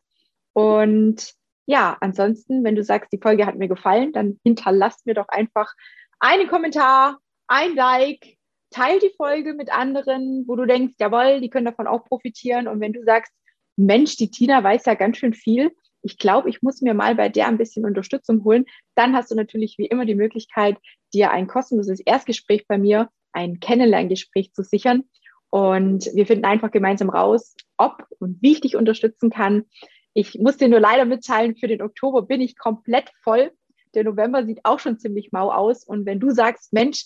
Und 0.54 1.34
ja, 1.66 1.98
ansonsten, 2.00 2.64
wenn 2.64 2.76
du 2.76 2.84
sagst, 2.84 3.12
die 3.12 3.20
Folge 3.22 3.46
hat 3.46 3.56
mir 3.56 3.68
gefallen, 3.68 4.14
dann 4.14 4.40
hinterlass 4.44 5.06
mir 5.06 5.16
doch 5.16 5.28
einfach 5.30 5.74
einen 6.20 6.48
Kommentar, 6.48 7.20
ein 7.48 7.76
Like, 7.76 8.38
teil 8.70 9.00
die 9.00 9.14
Folge 9.16 9.54
mit 9.54 9.72
anderen, 9.72 10.46
wo 10.48 10.56
du 10.56 10.66
denkst, 10.66 10.96
jawohl, 11.00 11.42
die 11.42 11.50
können 11.50 11.66
davon 11.66 11.88
auch 11.88 12.06
profitieren. 12.06 12.68
Und 12.68 12.80
wenn 12.80 12.94
du 12.94 13.04
sagst, 13.04 13.34
Mensch, 13.76 14.18
die 14.18 14.30
Tina 14.30 14.64
weiß 14.64 14.86
ja 14.86 14.94
ganz 14.94 15.18
schön 15.18 15.34
viel, 15.34 15.72
ich 16.04 16.18
glaube, 16.18 16.50
ich 16.50 16.62
muss 16.62 16.82
mir 16.82 16.94
mal 16.94 17.16
bei 17.16 17.30
der 17.30 17.48
ein 17.48 17.58
bisschen 17.58 17.86
Unterstützung 17.86 18.44
holen, 18.44 18.66
dann 18.96 19.16
hast 19.16 19.32
du 19.32 19.36
natürlich 19.36 19.78
wie 19.78 19.86
immer 19.86 20.06
die 20.06 20.16
Möglichkeit, 20.16 20.78
dir 21.14 21.32
ein 21.32 21.48
kostenloses 21.48 22.02
Erstgespräch 22.02 22.68
bei 22.68 22.78
mir, 22.78 23.10
ein 23.32 23.60
Kennenlerngespräch 23.60 24.54
zu 24.54 24.64
sichern. 24.64 25.04
Und 25.50 26.10
wir 26.14 26.26
finden 26.26 26.46
einfach 26.46 26.72
gemeinsam 26.72 27.10
raus, 27.10 27.56
ob 27.78 28.06
und 28.20 28.42
wie 28.42 28.54
ich 28.54 28.62
dich 28.62 28.76
unterstützen 28.76 29.30
kann. 29.30 29.66
Ich 30.14 30.36
muss 30.40 30.58
dir 30.58 30.68
nur 30.68 30.80
leider 30.80 31.06
mitteilen, 31.06 31.56
für 31.56 31.68
den 31.68 31.82
Oktober 31.82 32.24
bin 32.24 32.42
ich 32.42 32.58
komplett 32.58 33.10
voll. 33.24 33.52
Der 33.96 34.04
November 34.04 34.46
sieht 34.46 34.62
auch 34.64 34.80
schon 34.80 34.98
ziemlich 34.98 35.32
mau 35.32 35.52
aus. 35.52 35.84
Und 35.84 36.06
wenn 36.06 36.20
du 36.20 36.32
sagst, 36.32 36.74
Mensch, 36.74 37.06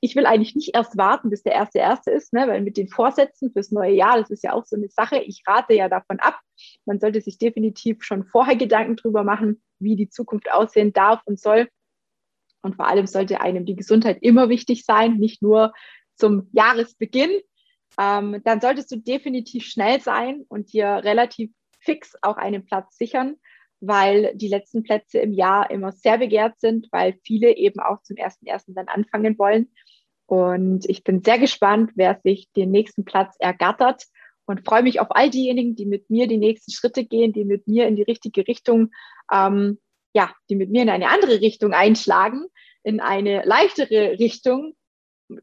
ich 0.00 0.14
will 0.14 0.26
eigentlich 0.26 0.54
nicht 0.54 0.74
erst 0.74 0.96
warten, 0.96 1.30
bis 1.30 1.42
der 1.42 1.52
erste 1.52 1.78
erste 1.78 2.10
ist, 2.10 2.32
ne? 2.32 2.46
weil 2.46 2.60
mit 2.60 2.76
den 2.76 2.88
Vorsätzen 2.88 3.52
fürs 3.52 3.72
neue 3.72 3.92
Jahr, 3.92 4.18
das 4.18 4.30
ist 4.30 4.44
ja 4.44 4.52
auch 4.52 4.64
so 4.64 4.76
eine 4.76 4.88
Sache. 4.88 5.18
Ich 5.18 5.42
rate 5.46 5.74
ja 5.74 5.88
davon 5.88 6.20
ab. 6.20 6.38
Man 6.84 7.00
sollte 7.00 7.20
sich 7.20 7.38
definitiv 7.38 8.02
schon 8.02 8.24
vorher 8.24 8.56
Gedanken 8.56 8.96
drüber 8.96 9.24
machen, 9.24 9.62
wie 9.78 9.96
die 9.96 10.08
Zukunft 10.08 10.50
aussehen 10.52 10.92
darf 10.92 11.20
und 11.24 11.40
soll. 11.40 11.68
Und 12.62 12.76
vor 12.76 12.86
allem 12.86 13.06
sollte 13.06 13.40
einem 13.40 13.64
die 13.64 13.76
Gesundheit 13.76 14.18
immer 14.20 14.48
wichtig 14.48 14.84
sein, 14.84 15.16
nicht 15.16 15.42
nur 15.42 15.72
zum 16.14 16.48
Jahresbeginn. 16.52 17.40
Ähm, 17.98 18.40
dann 18.44 18.60
solltest 18.60 18.90
du 18.92 18.96
definitiv 18.96 19.64
schnell 19.64 20.00
sein 20.00 20.44
und 20.48 20.72
dir 20.72 20.86
relativ 20.86 21.50
fix 21.80 22.14
auch 22.22 22.36
einen 22.36 22.64
Platz 22.64 22.96
sichern 22.96 23.36
weil 23.80 24.32
die 24.34 24.48
letzten 24.48 24.82
Plätze 24.82 25.18
im 25.18 25.32
Jahr 25.32 25.70
immer 25.70 25.92
sehr 25.92 26.18
begehrt 26.18 26.58
sind, 26.60 26.88
weil 26.90 27.18
viele 27.24 27.56
eben 27.56 27.80
auch 27.80 28.02
zum 28.02 28.16
ersten 28.16 28.46
ersten 28.46 28.74
dann 28.74 28.88
anfangen 28.88 29.38
wollen. 29.38 29.70
Und 30.26 30.88
ich 30.88 31.04
bin 31.04 31.22
sehr 31.22 31.38
gespannt, 31.38 31.92
wer 31.94 32.20
sich 32.22 32.50
den 32.52 32.70
nächsten 32.70 33.04
Platz 33.04 33.36
ergattert 33.38 34.04
und 34.46 34.64
freue 34.64 34.82
mich 34.82 35.00
auf 35.00 35.08
all 35.10 35.30
diejenigen, 35.30 35.74
die 35.74 35.86
mit 35.86 36.10
mir 36.10 36.26
die 36.26 36.38
nächsten 36.38 36.72
Schritte 36.72 37.04
gehen, 37.04 37.32
die 37.32 37.44
mit 37.44 37.66
mir 37.66 37.86
in 37.86 37.96
die 37.96 38.02
richtige 38.02 38.46
Richtung, 38.46 38.90
ähm, 39.32 39.78
ja, 40.14 40.32
die 40.50 40.56
mit 40.56 40.70
mir 40.70 40.82
in 40.82 40.90
eine 40.90 41.08
andere 41.08 41.40
Richtung 41.40 41.72
einschlagen, 41.72 42.46
in 42.82 43.00
eine 43.00 43.42
leichtere 43.44 44.18
Richtung, 44.18 44.74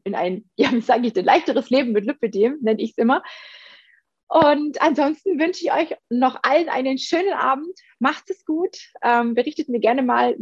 in 0.04 0.14
ein, 0.14 0.50
ja, 0.56 0.72
wie 0.72 0.80
sage 0.80 1.06
ich 1.06 1.12
denn, 1.12 1.24
leichteres 1.24 1.70
Leben 1.70 1.92
mit 1.92 2.04
Lipidem, 2.04 2.58
nenne 2.60 2.82
ich 2.82 2.90
es 2.90 2.98
immer. 2.98 3.22
Und 4.28 4.82
ansonsten 4.82 5.38
wünsche 5.38 5.64
ich 5.64 5.72
euch 5.72 5.96
noch 6.10 6.40
allen 6.42 6.68
einen 6.68 6.98
schönen 6.98 7.32
Abend. 7.32 7.78
Macht 7.98 8.28
es 8.30 8.44
gut. 8.44 8.76
Ähm, 9.02 9.34
berichtet 9.34 9.68
mir 9.68 9.80
gerne 9.80 10.02
mal, 10.02 10.36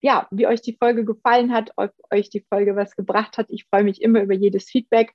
ja, 0.00 0.26
wie 0.30 0.46
euch 0.46 0.62
die 0.62 0.76
Folge 0.76 1.04
gefallen 1.04 1.52
hat, 1.52 1.72
ob 1.76 1.92
euch 2.10 2.30
die 2.30 2.44
Folge 2.48 2.74
was 2.74 2.96
gebracht 2.96 3.38
hat. 3.38 3.46
Ich 3.50 3.66
freue 3.66 3.84
mich 3.84 4.02
immer 4.02 4.22
über 4.22 4.34
jedes 4.34 4.64
Feedback 4.64 5.12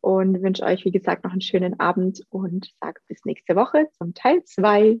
und 0.00 0.42
wünsche 0.42 0.64
euch, 0.64 0.84
wie 0.84 0.92
gesagt, 0.92 1.24
noch 1.24 1.32
einen 1.32 1.40
schönen 1.40 1.78
Abend 1.78 2.22
und 2.30 2.72
sage 2.80 3.00
bis 3.06 3.24
nächste 3.24 3.54
Woche 3.54 3.88
zum 3.98 4.14
Teil 4.14 4.42
2 4.44 5.00